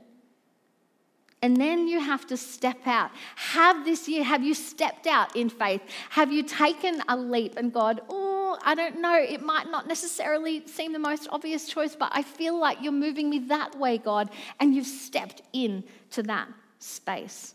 And 1.42 1.56
then 1.56 1.88
you 1.88 2.00
have 2.00 2.26
to 2.26 2.36
step 2.36 2.86
out. 2.86 3.10
Have 3.34 3.84
this 3.86 4.06
year, 4.08 4.22
have 4.22 4.42
you 4.42 4.52
stepped 4.52 5.06
out 5.06 5.34
in 5.34 5.48
faith? 5.48 5.80
Have 6.10 6.30
you 6.30 6.42
taken 6.42 7.02
a 7.08 7.16
leap 7.16 7.56
and 7.56 7.72
God, 7.72 8.02
oh, 8.10 8.58
I 8.62 8.74
don't 8.74 9.00
know, 9.00 9.14
it 9.14 9.42
might 9.42 9.70
not 9.70 9.86
necessarily 9.86 10.66
seem 10.66 10.92
the 10.92 10.98
most 10.98 11.28
obvious 11.30 11.66
choice, 11.66 11.96
but 11.96 12.10
I 12.12 12.22
feel 12.22 12.58
like 12.58 12.78
you're 12.82 12.92
moving 12.92 13.30
me 13.30 13.38
that 13.48 13.78
way, 13.78 13.96
God, 13.96 14.30
and 14.58 14.74
you've 14.74 14.86
stepped 14.86 15.40
in 15.54 15.82
to 16.10 16.22
that 16.24 16.48
space. 16.78 17.54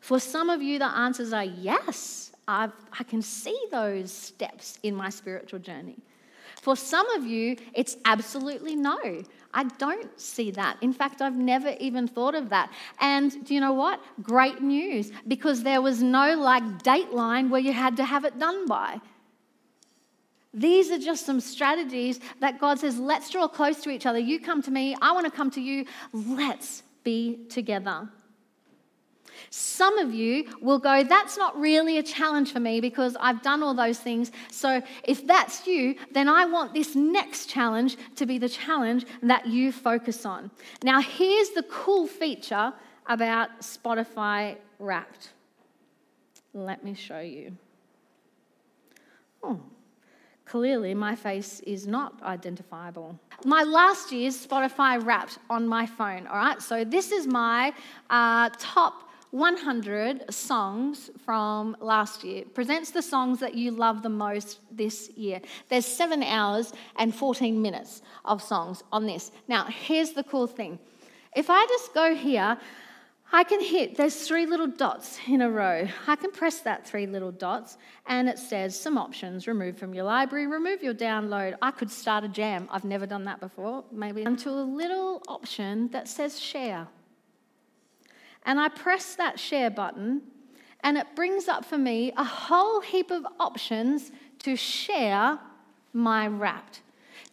For 0.00 0.20
some 0.20 0.50
of 0.50 0.62
you, 0.62 0.78
the 0.78 0.86
answers 0.86 1.32
are 1.32 1.44
yes. 1.44 2.30
I've, 2.48 2.72
i 2.98 3.02
can 3.02 3.22
see 3.22 3.58
those 3.70 4.12
steps 4.12 4.78
in 4.82 4.94
my 4.94 5.10
spiritual 5.10 5.58
journey. 5.58 5.98
For 6.62 6.76
some 6.76 7.08
of 7.10 7.24
you, 7.24 7.56
it's 7.74 7.96
absolutely 8.04 8.74
no. 8.74 8.98
I 9.54 9.64
don't 9.78 10.20
see 10.20 10.50
that. 10.52 10.76
In 10.80 10.92
fact, 10.92 11.22
I've 11.22 11.36
never 11.36 11.76
even 11.80 12.08
thought 12.08 12.34
of 12.34 12.48
that. 12.50 12.72
And 13.00 13.44
do 13.44 13.54
you 13.54 13.60
know 13.60 13.72
what? 13.72 14.00
Great 14.22 14.62
news 14.62 15.12
because 15.28 15.62
there 15.62 15.80
was 15.80 16.02
no 16.02 16.36
like 16.36 16.64
dateline 16.82 17.50
where 17.50 17.60
you 17.60 17.72
had 17.72 17.96
to 17.98 18.04
have 18.04 18.24
it 18.24 18.38
done 18.38 18.66
by. 18.66 19.00
These 20.52 20.90
are 20.90 20.98
just 20.98 21.26
some 21.26 21.40
strategies 21.40 22.18
that 22.40 22.58
God 22.58 22.78
says, 22.78 22.98
let's 22.98 23.30
draw 23.30 23.46
close 23.46 23.80
to 23.82 23.90
each 23.90 24.06
other. 24.06 24.18
You 24.18 24.40
come 24.40 24.62
to 24.62 24.70
me, 24.70 24.96
I 25.02 25.12
want 25.12 25.26
to 25.26 25.30
come 25.30 25.50
to 25.52 25.60
you. 25.60 25.84
Let's 26.12 26.82
be 27.04 27.40
together. 27.48 28.08
Some 29.50 29.98
of 29.98 30.12
you 30.12 30.46
will 30.60 30.78
go, 30.78 31.04
That's 31.04 31.36
not 31.36 31.58
really 31.58 31.98
a 31.98 32.02
challenge 32.02 32.52
for 32.52 32.60
me 32.60 32.80
because 32.80 33.16
I've 33.20 33.42
done 33.42 33.62
all 33.62 33.74
those 33.74 33.98
things. 33.98 34.32
So 34.50 34.82
if 35.04 35.26
that's 35.26 35.66
you, 35.66 35.96
then 36.12 36.28
I 36.28 36.44
want 36.44 36.74
this 36.74 36.94
next 36.94 37.46
challenge 37.46 37.96
to 38.16 38.26
be 38.26 38.38
the 38.38 38.48
challenge 38.48 39.06
that 39.22 39.46
you 39.46 39.72
focus 39.72 40.26
on. 40.26 40.50
Now, 40.82 41.00
here's 41.00 41.50
the 41.50 41.62
cool 41.64 42.06
feature 42.06 42.72
about 43.06 43.60
Spotify 43.60 44.56
Wrapped. 44.78 45.30
Let 46.52 46.84
me 46.84 46.94
show 46.94 47.20
you. 47.20 47.56
Oh, 49.42 49.60
Clearly, 50.46 50.94
my 50.94 51.16
face 51.16 51.58
is 51.66 51.88
not 51.88 52.22
identifiable. 52.22 53.18
My 53.44 53.64
last 53.64 54.12
year's 54.12 54.46
Spotify 54.46 55.04
wrapped 55.04 55.38
on 55.50 55.66
my 55.66 55.86
phone, 55.86 56.28
all 56.28 56.36
right? 56.36 56.62
So, 56.62 56.84
this 56.84 57.10
is 57.10 57.26
my 57.26 57.74
uh, 58.10 58.50
top 58.56 59.05
100 59.36 60.32
songs 60.32 61.10
from 61.22 61.76
last 61.78 62.24
year. 62.24 62.44
Presents 62.54 62.90
the 62.90 63.02
songs 63.02 63.38
that 63.40 63.54
you 63.54 63.70
love 63.70 64.02
the 64.02 64.08
most 64.08 64.60
this 64.72 65.10
year. 65.10 65.42
There's 65.68 65.84
seven 65.84 66.22
hours 66.22 66.72
and 66.96 67.14
14 67.14 67.60
minutes 67.60 68.00
of 68.24 68.42
songs 68.42 68.82
on 68.90 69.04
this. 69.04 69.32
Now, 69.46 69.66
here's 69.66 70.12
the 70.12 70.24
cool 70.24 70.46
thing. 70.46 70.78
If 71.34 71.50
I 71.50 71.66
just 71.66 71.92
go 71.92 72.14
here, 72.14 72.56
I 73.30 73.44
can 73.44 73.60
hit, 73.60 73.98
there's 73.98 74.26
three 74.26 74.46
little 74.46 74.68
dots 74.68 75.18
in 75.26 75.42
a 75.42 75.50
row. 75.50 75.86
I 76.06 76.16
can 76.16 76.30
press 76.30 76.60
that 76.60 76.86
three 76.86 77.06
little 77.06 77.32
dots 77.32 77.76
and 78.06 78.30
it 78.30 78.38
says 78.38 78.78
some 78.80 78.96
options 78.96 79.46
remove 79.46 79.76
from 79.76 79.92
your 79.92 80.04
library, 80.04 80.46
remove 80.46 80.82
your 80.82 80.94
download. 80.94 81.56
I 81.60 81.72
could 81.72 81.90
start 81.90 82.24
a 82.24 82.28
jam. 82.28 82.68
I've 82.70 82.84
never 82.84 83.04
done 83.04 83.24
that 83.24 83.40
before, 83.40 83.84
maybe. 83.92 84.22
Until 84.22 84.62
a 84.62 84.64
little 84.64 85.22
option 85.28 85.88
that 85.88 86.08
says 86.08 86.40
share. 86.40 86.88
And 88.46 88.58
I 88.58 88.68
press 88.68 89.14
that 89.16 89.38
share 89.38 89.70
button 89.70 90.22
and 90.80 90.96
it 90.96 91.06
brings 91.14 91.48
up 91.48 91.64
for 91.64 91.76
me 91.76 92.12
a 92.16 92.24
whole 92.24 92.80
heap 92.80 93.10
of 93.10 93.26
options 93.38 94.12
to 94.40 94.56
share 94.56 95.38
my 95.92 96.26
wrapped 96.28 96.82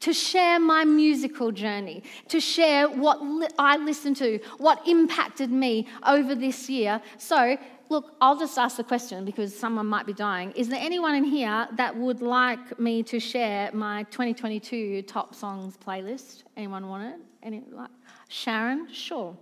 to 0.04 0.12
share 0.12 0.60
my 0.60 0.84
musical 0.84 1.50
journey, 1.50 2.04
to 2.28 2.42
share 2.42 2.90
what 2.90 3.24
li- 3.24 3.48
I 3.58 3.78
listened 3.78 4.18
to, 4.18 4.38
what 4.58 4.86
impacted 4.86 5.50
me 5.50 5.88
over 6.06 6.36
this 6.36 6.70
year. 6.70 7.02
So, 7.18 7.58
look, 7.88 8.14
I'll 8.20 8.38
just 8.38 8.58
ask 8.58 8.76
the 8.76 8.84
question 8.84 9.24
because 9.24 9.58
someone 9.58 9.86
might 9.86 10.06
be 10.06 10.12
dying. 10.12 10.52
Is 10.58 10.68
there 10.68 10.82
anyone 10.82 11.16
in 11.16 11.24
here 11.24 11.70
that 11.78 11.96
would 11.96 12.22
like 12.22 12.78
me 12.78 13.02
to 13.04 13.18
share 13.18 13.72
my 13.72 14.04
2022 14.12 15.04
top 15.04 15.34
songs 15.34 15.78
playlist? 15.78 16.44
Anyone 16.58 16.90
want 16.90 17.04
it? 17.04 17.20
Any, 17.42 17.64
like, 17.72 17.92
Sharon? 18.28 18.92
Sure. 18.92 19.38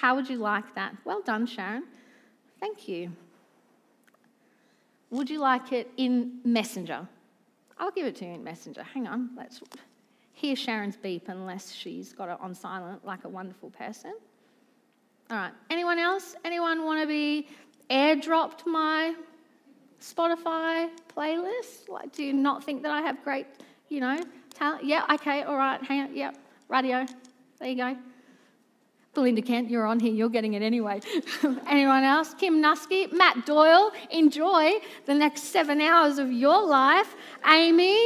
How 0.00 0.14
would 0.14 0.28
you 0.28 0.36
like 0.36 0.74
that? 0.74 0.94
Well 1.06 1.22
done, 1.22 1.46
Sharon. 1.46 1.84
Thank 2.60 2.86
you. 2.86 3.10
Would 5.10 5.30
you 5.30 5.38
like 5.38 5.72
it 5.72 5.90
in 5.96 6.38
Messenger? 6.44 7.08
I'll 7.78 7.90
give 7.90 8.04
it 8.04 8.14
to 8.16 8.26
you 8.26 8.32
in 8.32 8.44
Messenger. 8.44 8.82
Hang 8.82 9.06
on, 9.06 9.30
let's 9.36 9.62
hear 10.34 10.54
Sharon's 10.54 10.98
beep 10.98 11.28
unless 11.28 11.72
she's 11.72 12.12
got 12.12 12.28
it 12.28 12.36
on 12.40 12.54
silent 12.54 13.06
like 13.06 13.24
a 13.24 13.28
wonderful 13.28 13.70
person. 13.70 14.12
All 15.30 15.38
right, 15.38 15.52
anyone 15.70 15.98
else? 15.98 16.36
Anyone 16.44 16.84
want 16.84 17.00
to 17.00 17.06
be 17.06 17.48
airdropped 17.88 18.66
my 18.66 19.14
Spotify 20.02 20.90
playlist? 21.16 21.88
Like, 21.88 22.12
do 22.12 22.22
you 22.22 22.34
not 22.34 22.62
think 22.62 22.82
that 22.82 22.90
I 22.90 23.00
have 23.00 23.24
great, 23.24 23.46
you 23.88 24.00
know, 24.00 24.20
talent? 24.52 24.84
Yeah, 24.84 25.06
okay, 25.14 25.44
all 25.44 25.56
right, 25.56 25.82
hang 25.82 26.02
on, 26.02 26.14
yep, 26.14 26.36
radio. 26.68 27.06
There 27.58 27.68
you 27.68 27.76
go. 27.76 27.96
Belinda 29.16 29.40
Kent, 29.40 29.70
you're 29.70 29.86
on 29.86 29.98
here, 29.98 30.12
you're 30.12 30.28
getting 30.28 30.52
it 30.52 30.62
anyway. 30.62 31.00
Anyone 31.66 32.04
else? 32.04 32.34
Kim 32.34 32.62
Nusky, 32.62 33.10
Matt 33.10 33.46
Doyle, 33.46 33.90
enjoy 34.10 34.72
the 35.06 35.14
next 35.14 35.44
seven 35.44 35.80
hours 35.80 36.18
of 36.18 36.30
your 36.30 36.62
life. 36.66 37.16
Amy, 37.46 37.98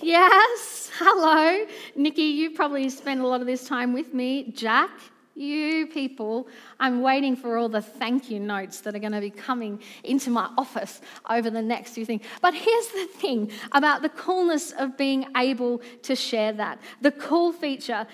yes, 0.00 0.92
hello. 0.94 1.66
Nikki, 1.96 2.22
you 2.22 2.52
probably 2.52 2.88
spend 2.88 3.20
a 3.20 3.26
lot 3.26 3.40
of 3.40 3.48
this 3.48 3.66
time 3.66 3.92
with 3.92 4.14
me. 4.14 4.52
Jack, 4.52 4.90
you 5.34 5.88
people, 5.88 6.46
I'm 6.78 7.02
waiting 7.02 7.34
for 7.34 7.56
all 7.56 7.68
the 7.68 7.82
thank 7.82 8.30
you 8.30 8.38
notes 8.38 8.80
that 8.82 8.94
are 8.94 9.00
going 9.00 9.10
to 9.10 9.20
be 9.20 9.30
coming 9.30 9.82
into 10.04 10.30
my 10.30 10.48
office 10.56 11.00
over 11.28 11.50
the 11.50 11.62
next 11.62 11.94
few 11.94 12.06
things. 12.06 12.22
But 12.40 12.54
here's 12.54 12.88
the 12.90 13.08
thing 13.14 13.50
about 13.72 14.02
the 14.02 14.08
coolness 14.08 14.70
of 14.70 14.96
being 14.96 15.26
able 15.36 15.82
to 16.02 16.14
share 16.14 16.52
that. 16.52 16.78
The 17.00 17.10
cool 17.10 17.52
feature, 17.52 18.06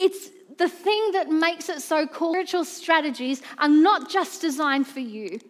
it's 0.00 0.30
the 0.58 0.68
thing 0.68 1.12
that 1.12 1.30
makes 1.30 1.68
it 1.68 1.80
so 1.80 2.06
cool, 2.06 2.32
spiritual 2.32 2.64
strategies 2.64 3.42
are 3.58 3.68
not 3.68 4.10
just 4.10 4.40
designed 4.40 4.86
for 4.86 5.00
you. 5.00 5.40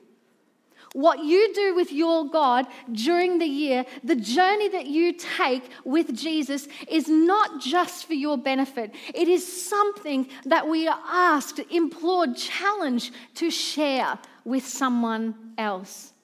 What 0.95 1.23
you 1.23 1.53
do 1.55 1.75
with 1.75 1.93
your 1.93 2.31
God 2.31 2.67
during 2.93 3.39
the 3.39 3.47
year, 3.47 3.85
the 4.03 4.17
journey 4.17 4.69
that 4.71 4.87
you 4.87 5.13
take 5.13 5.71
with 5.85 6.17
Jesus 6.17 6.67
is 6.89 7.09
not 7.09 7.61
just 7.61 8.07
for 8.07 8.15
your 8.15 8.39
benefit. 8.39 8.95
It 9.15 9.29
is 9.29 9.47
something 9.47 10.29
that 10.47 10.67
we 10.67 10.89
are 10.89 11.01
asked, 11.07 11.61
implored, 11.71 12.37
challenged 12.37 13.15
to 13.35 13.51
share 13.51 14.19
with 14.45 14.67
someone 14.67 15.35
else. 15.59 16.15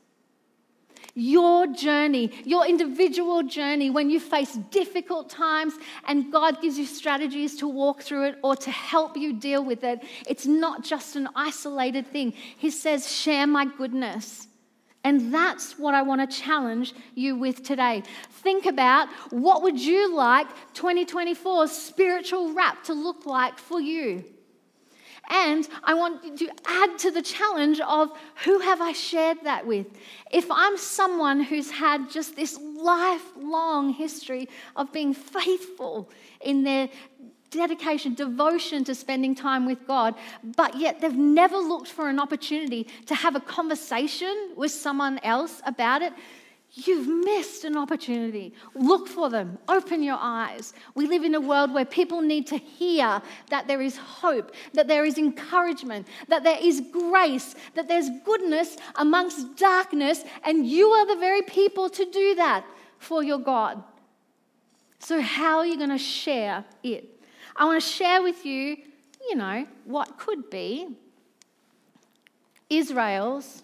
Your 1.17 1.69
journey, 1.69 2.33
your 2.45 2.67
individual 2.67 3.45
journey, 3.45 3.89
when 3.89 4.11
you 4.11 4.19
face 4.19 4.55
difficult 4.73 5.31
times 5.31 5.75
and 6.09 6.33
God 6.33 6.61
gives 6.61 6.77
you 6.77 6.87
strategies 6.87 7.57
to 7.59 7.69
walk 7.69 8.03
through 8.03 8.25
it 8.29 8.39
or 8.43 8.57
to 8.57 8.71
help 8.73 9.17
you 9.17 9.33
deal 9.33 9.65
with 9.65 9.85
it, 9.85 10.03
it's 10.27 10.45
not 10.45 10.83
just 10.83 11.15
an 11.15 11.29
isolated 11.37 12.09
thing. 12.09 12.33
He 12.59 12.71
says, 12.71 13.11
Share 13.11 13.47
my 13.47 13.65
goodness. 13.65 14.49
And 15.05 15.33
that's 15.33 15.79
what 15.79 15.95
I 15.95 16.03
want 16.03 16.29
to 16.29 16.37
challenge 16.37 16.95
you 17.15 17.37
with 17.37 17.62
today. 17.62 18.03
Think 18.31 18.67
about 18.67 19.09
what 19.31 19.62
would 19.62 19.79
you 19.79 20.15
like 20.17 20.49
2024 20.73 21.69
spiritual 21.69 22.55
wrap 22.55 22.83
to 22.85 22.95
look 22.95 23.27
like 23.27 23.59
for 23.59 23.81
you? 23.81 24.25
And 25.31 25.66
I 25.83 25.95
want 25.95 26.39
to 26.39 26.49
add 26.66 26.99
to 26.99 27.11
the 27.11 27.22
challenge 27.22 27.81
of 27.81 28.11
who 28.45 28.59
have 28.59 28.81
I 28.81 28.93
shared 28.93 29.39
that 29.45 29.66
with? 29.66 29.87
If 30.31 30.47
I'm 30.51 30.77
someone 30.77 31.41
who's 31.41 31.70
had 31.70 32.11
just 32.11 32.37
this 32.37 32.59
lifelong 32.59 33.91
history 33.91 34.49
of 34.77 34.93
being 34.93 35.14
faithful 35.14 36.11
in 36.41 36.62
their 36.62 36.89
dedication, 37.51 38.14
devotion 38.14 38.85
to 38.85 38.95
spending 38.95 39.35
time 39.35 39.64
with 39.64 39.87
God, 39.87 40.14
but 40.57 40.77
yet 40.77 41.01
they've 41.01 41.14
never 41.14 41.57
looked 41.57 41.89
for 41.89 42.09
an 42.09 42.18
opportunity 42.18 42.89
to 43.07 43.14
have 43.14 43.37
a 43.37 43.41
conversation 43.41 44.53
with 44.57 44.72
someone 44.72 45.18
else 45.22 45.62
about 45.64 46.03
it, 46.03 46.12
You've 46.77 47.07
missed 47.07 47.62
an 47.64 47.77
opportunity. 47.77 48.53
Look 48.75 49.07
for 49.07 49.31
them. 49.31 49.59
Open 49.68 50.03
your 50.03 50.18
eyes. 50.20 50.72
We 50.97 51.07
live 51.07 51.22
in 51.22 51.37
a 51.37 51.41
world 51.41 51.72
where 51.72 51.85
people 51.85 52.20
need 52.20 52.49
to 52.49 52.57
hear 52.57 53.22
that 53.51 53.68
there 53.68 53.81
is 53.81 53.97
hope, 53.97 54.53
that 54.72 54.89
there 54.89 55.05
is 55.05 55.16
encouragement, 55.16 56.09
that 56.27 56.43
there 56.43 56.59
is 56.61 56.83
grace, 56.91 57.55
that 57.75 57.87
there's 57.87 58.11
goodness 58.25 58.77
amongst 58.97 59.57
darkness, 59.57 60.25
and 60.43 60.66
you 60.66 60.89
are 60.89 61.07
the 61.07 61.20
very 61.20 61.43
people 61.43 61.89
to 61.91 62.05
do 62.11 62.35
that 62.35 62.64
for 62.99 63.22
your 63.22 63.39
God. 63.39 63.81
So, 64.99 65.20
how 65.20 65.59
are 65.59 65.66
you 65.66 65.77
going 65.77 65.91
to 65.91 65.99
share 65.99 66.64
it? 66.83 67.09
I 67.55 67.66
want 67.66 67.81
to 67.81 67.89
share 67.89 68.20
with 68.20 68.45
you, 68.45 68.79
you 69.29 69.37
know, 69.37 69.66
what 69.85 70.18
could 70.18 70.51
be 70.51 70.89
Israel's 72.68 73.62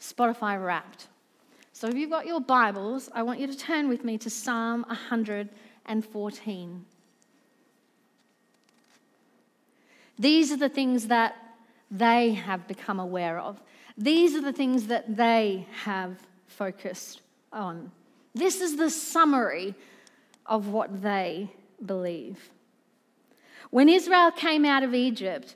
Spotify 0.00 0.64
wrapped. 0.64 1.08
So 1.78 1.88
if 1.88 1.94
you've 1.94 2.08
got 2.08 2.24
your 2.26 2.40
Bibles, 2.40 3.10
I 3.12 3.22
want 3.22 3.38
you 3.38 3.46
to 3.46 3.54
turn 3.54 3.86
with 3.86 4.02
me 4.02 4.16
to 4.16 4.30
Psalm 4.30 4.86
114. 4.88 6.86
These 10.18 10.52
are 10.52 10.56
the 10.56 10.70
things 10.70 11.08
that 11.08 11.36
they 11.90 12.32
have 12.32 12.66
become 12.66 12.98
aware 12.98 13.38
of. 13.38 13.60
These 13.98 14.34
are 14.34 14.40
the 14.40 14.54
things 14.54 14.86
that 14.86 15.18
they 15.18 15.66
have 15.82 16.16
focused 16.46 17.20
on. 17.52 17.92
This 18.34 18.62
is 18.62 18.78
the 18.78 18.88
summary 18.88 19.74
of 20.46 20.68
what 20.68 21.02
they 21.02 21.50
believe. 21.84 22.48
When 23.68 23.90
Israel 23.90 24.30
came 24.30 24.64
out 24.64 24.82
of 24.82 24.94
Egypt, 24.94 25.54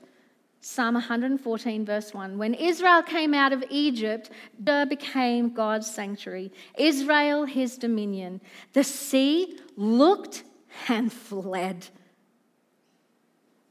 Psalm 0.63 0.93
114, 0.93 1.83
verse 1.83 2.13
1. 2.13 2.37
When 2.37 2.53
Israel 2.53 3.01
came 3.01 3.33
out 3.33 3.51
of 3.51 3.63
Egypt, 3.71 4.29
Judah 4.57 4.85
became 4.85 5.49
God's 5.49 5.89
sanctuary, 5.89 6.51
Israel 6.77 7.45
his 7.45 7.77
dominion. 7.77 8.39
The 8.73 8.83
sea 8.83 9.57
looked 9.75 10.43
and 10.87 11.11
fled. 11.11 11.87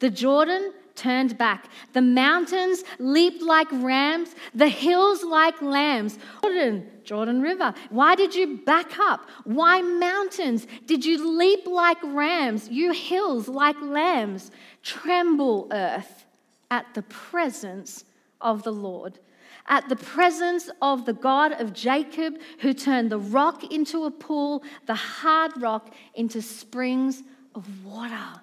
The 0.01 0.11
Jordan 0.11 0.73
turned 0.97 1.39
back. 1.39 1.69
The 1.93 2.03
mountains 2.03 2.83
leaped 2.99 3.41
like 3.41 3.69
rams, 3.71 4.35
the 4.53 4.69
hills 4.69 5.23
like 5.23 5.63
lambs. 5.63 6.19
Jordan, 6.43 6.91
Jordan 7.05 7.41
River, 7.41 7.73
why 7.91 8.17
did 8.17 8.35
you 8.35 8.59
back 8.67 8.99
up? 8.99 9.29
Why 9.45 9.81
mountains? 9.81 10.67
Did 10.87 11.05
you 11.05 11.39
leap 11.39 11.67
like 11.69 12.03
rams? 12.03 12.69
You 12.69 12.91
hills 12.91 13.47
like 13.47 13.81
lambs. 13.81 14.51
Tremble, 14.83 15.69
earth 15.71 16.27
at 16.71 16.87
the 16.95 17.03
presence 17.03 18.05
of 18.41 18.63
the 18.63 18.73
Lord, 18.73 19.19
at 19.67 19.89
the 19.89 19.97
presence 19.97 20.71
of 20.81 21.05
the 21.05 21.13
God 21.13 21.53
of 21.53 21.73
Jacob, 21.73 22.39
who 22.61 22.73
turned 22.73 23.11
the 23.11 23.19
rock 23.19 23.73
into 23.73 24.05
a 24.05 24.11
pool, 24.11 24.63
the 24.87 24.95
hard 24.95 25.53
rock 25.61 25.95
into 26.15 26.41
springs 26.43 27.23
of 27.55 27.85
water. 27.85 28.41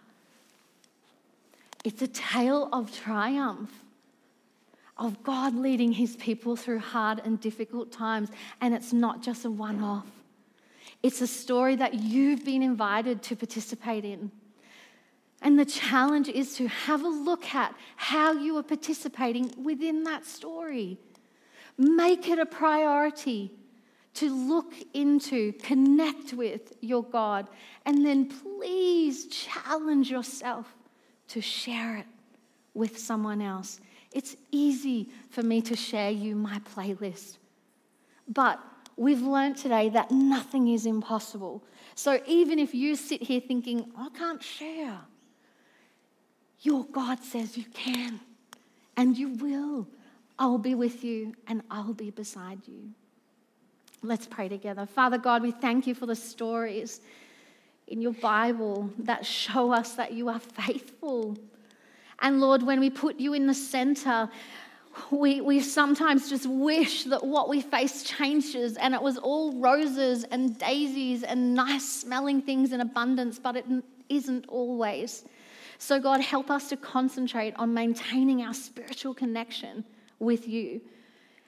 It's 1.83 2.01
a 2.01 2.07
tale 2.07 2.69
of 2.73 2.93
triumph, 2.93 3.71
of 4.97 5.23
God 5.23 5.55
leading 5.55 5.93
his 5.93 6.15
people 6.15 6.55
through 6.55 6.79
hard 6.79 7.21
and 7.23 7.39
difficult 7.39 7.91
times. 7.91 8.29
And 8.61 8.73
it's 8.73 8.91
not 8.91 9.21
just 9.21 9.45
a 9.45 9.51
one 9.51 9.81
off, 9.81 10.07
it's 11.03 11.21
a 11.21 11.27
story 11.27 11.75
that 11.75 11.93
you've 11.93 12.43
been 12.43 12.63
invited 12.63 13.21
to 13.23 13.35
participate 13.35 14.03
in. 14.03 14.31
And 15.41 15.59
the 15.59 15.65
challenge 15.65 16.29
is 16.29 16.55
to 16.55 16.67
have 16.67 17.03
a 17.03 17.07
look 17.07 17.53
at 17.53 17.75
how 17.95 18.31
you 18.31 18.57
are 18.57 18.63
participating 18.63 19.53
within 19.63 20.03
that 20.03 20.25
story. 20.25 20.97
Make 21.77 22.27
it 22.27 22.39
a 22.39 22.45
priority 22.45 23.51
to 24.15 24.33
look 24.33 24.73
into, 24.95 25.53
connect 25.53 26.33
with 26.33 26.73
your 26.81 27.03
God, 27.03 27.47
and 27.85 28.03
then 28.03 28.25
please 28.25 29.27
challenge 29.27 30.09
yourself 30.09 30.75
to 31.27 31.39
share 31.39 31.97
it 31.97 32.07
with 32.73 32.97
someone 32.97 33.41
else. 33.41 33.79
It's 34.11 34.35
easy 34.51 35.09
for 35.29 35.43
me 35.43 35.61
to 35.61 35.75
share 35.75 36.09
you 36.09 36.35
my 36.35 36.59
playlist, 36.75 37.37
but 38.27 38.59
we've 38.95 39.21
learned 39.21 39.57
today 39.57 39.89
that 39.89 40.09
nothing 40.09 40.69
is 40.69 40.87
impossible. 40.87 41.63
So 41.93 42.19
even 42.25 42.57
if 42.57 42.73
you 42.73 42.95
sit 42.95 43.21
here 43.21 43.39
thinking, 43.39 43.91
I 43.95 44.09
can't 44.17 44.41
share, 44.41 44.97
your 46.61 46.85
God 46.85 47.23
says 47.23 47.57
you 47.57 47.65
can 47.73 48.19
and 48.95 49.17
you 49.17 49.29
will. 49.29 49.87
I'll 50.39 50.57
be 50.57 50.75
with 50.75 51.03
you 51.03 51.33
and 51.47 51.61
I'll 51.69 51.93
be 51.93 52.11
beside 52.11 52.59
you. 52.67 52.91
Let's 54.03 54.27
pray 54.27 54.47
together. 54.47 54.85
Father 54.85 55.17
God, 55.17 55.41
we 55.41 55.51
thank 55.51 55.87
you 55.87 55.95
for 55.95 56.05
the 56.05 56.15
stories 56.15 57.01
in 57.87 58.01
your 58.01 58.13
Bible 58.13 58.91
that 58.99 59.25
show 59.25 59.71
us 59.71 59.93
that 59.93 60.13
you 60.13 60.29
are 60.29 60.39
faithful. 60.39 61.37
And 62.19 62.39
Lord, 62.39 62.63
when 62.63 62.79
we 62.79 62.89
put 62.89 63.19
you 63.19 63.33
in 63.33 63.47
the 63.47 63.53
center, 63.53 64.29
we, 65.11 65.41
we 65.41 65.59
sometimes 65.59 66.29
just 66.29 66.47
wish 66.47 67.03
that 67.05 67.23
what 67.23 67.49
we 67.49 67.61
face 67.61 68.03
changes 68.03 68.77
and 68.77 68.93
it 68.93 69.01
was 69.01 69.17
all 69.17 69.53
roses 69.53 70.23
and 70.25 70.57
daisies 70.57 71.23
and 71.23 71.53
nice 71.53 71.87
smelling 71.87 72.41
things 72.41 72.73
in 72.73 72.81
abundance, 72.81 73.39
but 73.39 73.55
it 73.55 73.65
isn't 74.09 74.45
always. 74.47 75.23
So, 75.77 75.99
God, 75.99 76.21
help 76.21 76.49
us 76.49 76.69
to 76.69 76.77
concentrate 76.77 77.53
on 77.57 77.73
maintaining 77.73 78.41
our 78.41 78.53
spiritual 78.53 79.13
connection 79.13 79.83
with 80.19 80.47
you. 80.47 80.81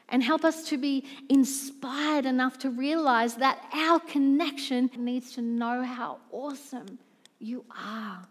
And 0.09 0.23
help 0.23 0.43
us 0.43 0.63
to 0.69 0.77
be 0.77 1.05
inspired 1.30 2.25
enough 2.25 2.57
to 2.59 2.71
realize 2.71 3.36
that 3.36 3.59
our 3.73 3.99
connection 3.99 4.89
needs 4.97 5.34
to 5.34 5.41
know 5.41 5.84
how 5.84 6.17
awesome 6.32 6.97
you 7.39 7.63
are. 7.69 8.27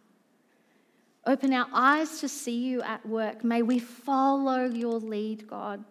Open 1.26 1.53
our 1.53 1.68
eyes 1.72 2.20
to 2.20 2.28
see 2.28 2.57
you 2.57 2.82
at 2.82 3.07
work. 3.07 3.44
May 3.44 3.62
we 3.62 3.78
follow 3.78 4.64
your 4.64 4.99
lead, 4.99 5.46
God. 5.46 5.84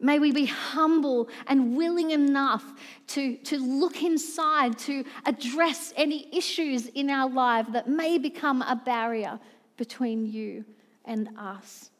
May 0.00 0.20
we 0.20 0.30
be 0.30 0.44
humble 0.46 1.28
and 1.48 1.76
willing 1.76 2.12
enough 2.12 2.64
to, 3.08 3.36
to 3.38 3.58
look 3.58 4.02
inside, 4.02 4.78
to 4.80 5.04
address 5.26 5.92
any 5.96 6.28
issues 6.36 6.86
in 6.86 7.10
our 7.10 7.28
life 7.28 7.66
that 7.72 7.88
may 7.88 8.18
become 8.18 8.62
a 8.62 8.76
barrier 8.76 9.40
between 9.76 10.24
you 10.24 10.64
and 11.04 11.28
us. 11.36 11.90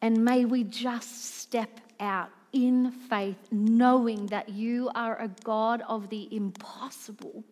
And 0.00 0.24
may 0.24 0.44
we 0.46 0.64
just 0.64 1.36
step 1.36 1.80
out 2.00 2.30
in 2.52 2.90
faith, 2.90 3.48
knowing 3.50 4.26
that 4.26 4.48
you 4.48 4.90
are 4.94 5.20
a 5.20 5.28
God 5.42 5.82
of 5.88 6.08
the 6.08 6.34
impossible. 6.34 7.44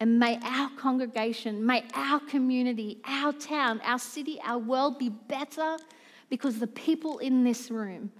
And 0.00 0.18
may 0.18 0.38
our 0.42 0.68
congregation, 0.76 1.64
may 1.64 1.84
our 1.94 2.20
community, 2.20 2.98
our 3.04 3.32
town, 3.32 3.80
our 3.84 3.98
city, 3.98 4.38
our 4.44 4.58
world 4.58 4.98
be 4.98 5.08
better 5.08 5.78
because 6.28 6.58
the 6.58 6.66
people 6.66 7.18
in 7.18 7.44
this 7.44 7.70
room 7.70 8.10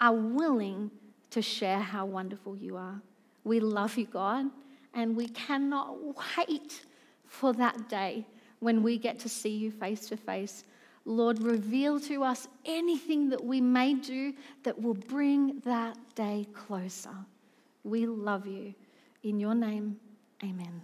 are 0.00 0.14
willing 0.14 0.90
to 1.30 1.42
share 1.42 1.78
how 1.78 2.06
wonderful 2.06 2.56
you 2.56 2.76
are. 2.76 3.00
We 3.44 3.60
love 3.60 3.96
you, 3.96 4.06
God, 4.06 4.46
and 4.94 5.16
we 5.16 5.28
cannot 5.28 5.96
wait 6.36 6.84
for 7.26 7.52
that 7.54 7.88
day 7.88 8.26
when 8.58 8.82
we 8.82 8.98
get 8.98 9.18
to 9.20 9.28
see 9.28 9.50
you 9.50 9.70
face 9.70 10.06
to 10.08 10.16
face. 10.16 10.64
Lord, 11.04 11.42
reveal 11.42 11.98
to 12.00 12.22
us 12.22 12.48
anything 12.64 13.28
that 13.30 13.42
we 13.42 13.60
may 13.60 13.94
do 13.94 14.34
that 14.64 14.80
will 14.80 14.94
bring 14.94 15.60
that 15.64 15.96
day 16.14 16.46
closer. 16.52 17.14
We 17.84 18.06
love 18.06 18.46
you. 18.46 18.74
In 19.22 19.40
your 19.40 19.54
name, 19.54 19.98
amen. 20.44 20.82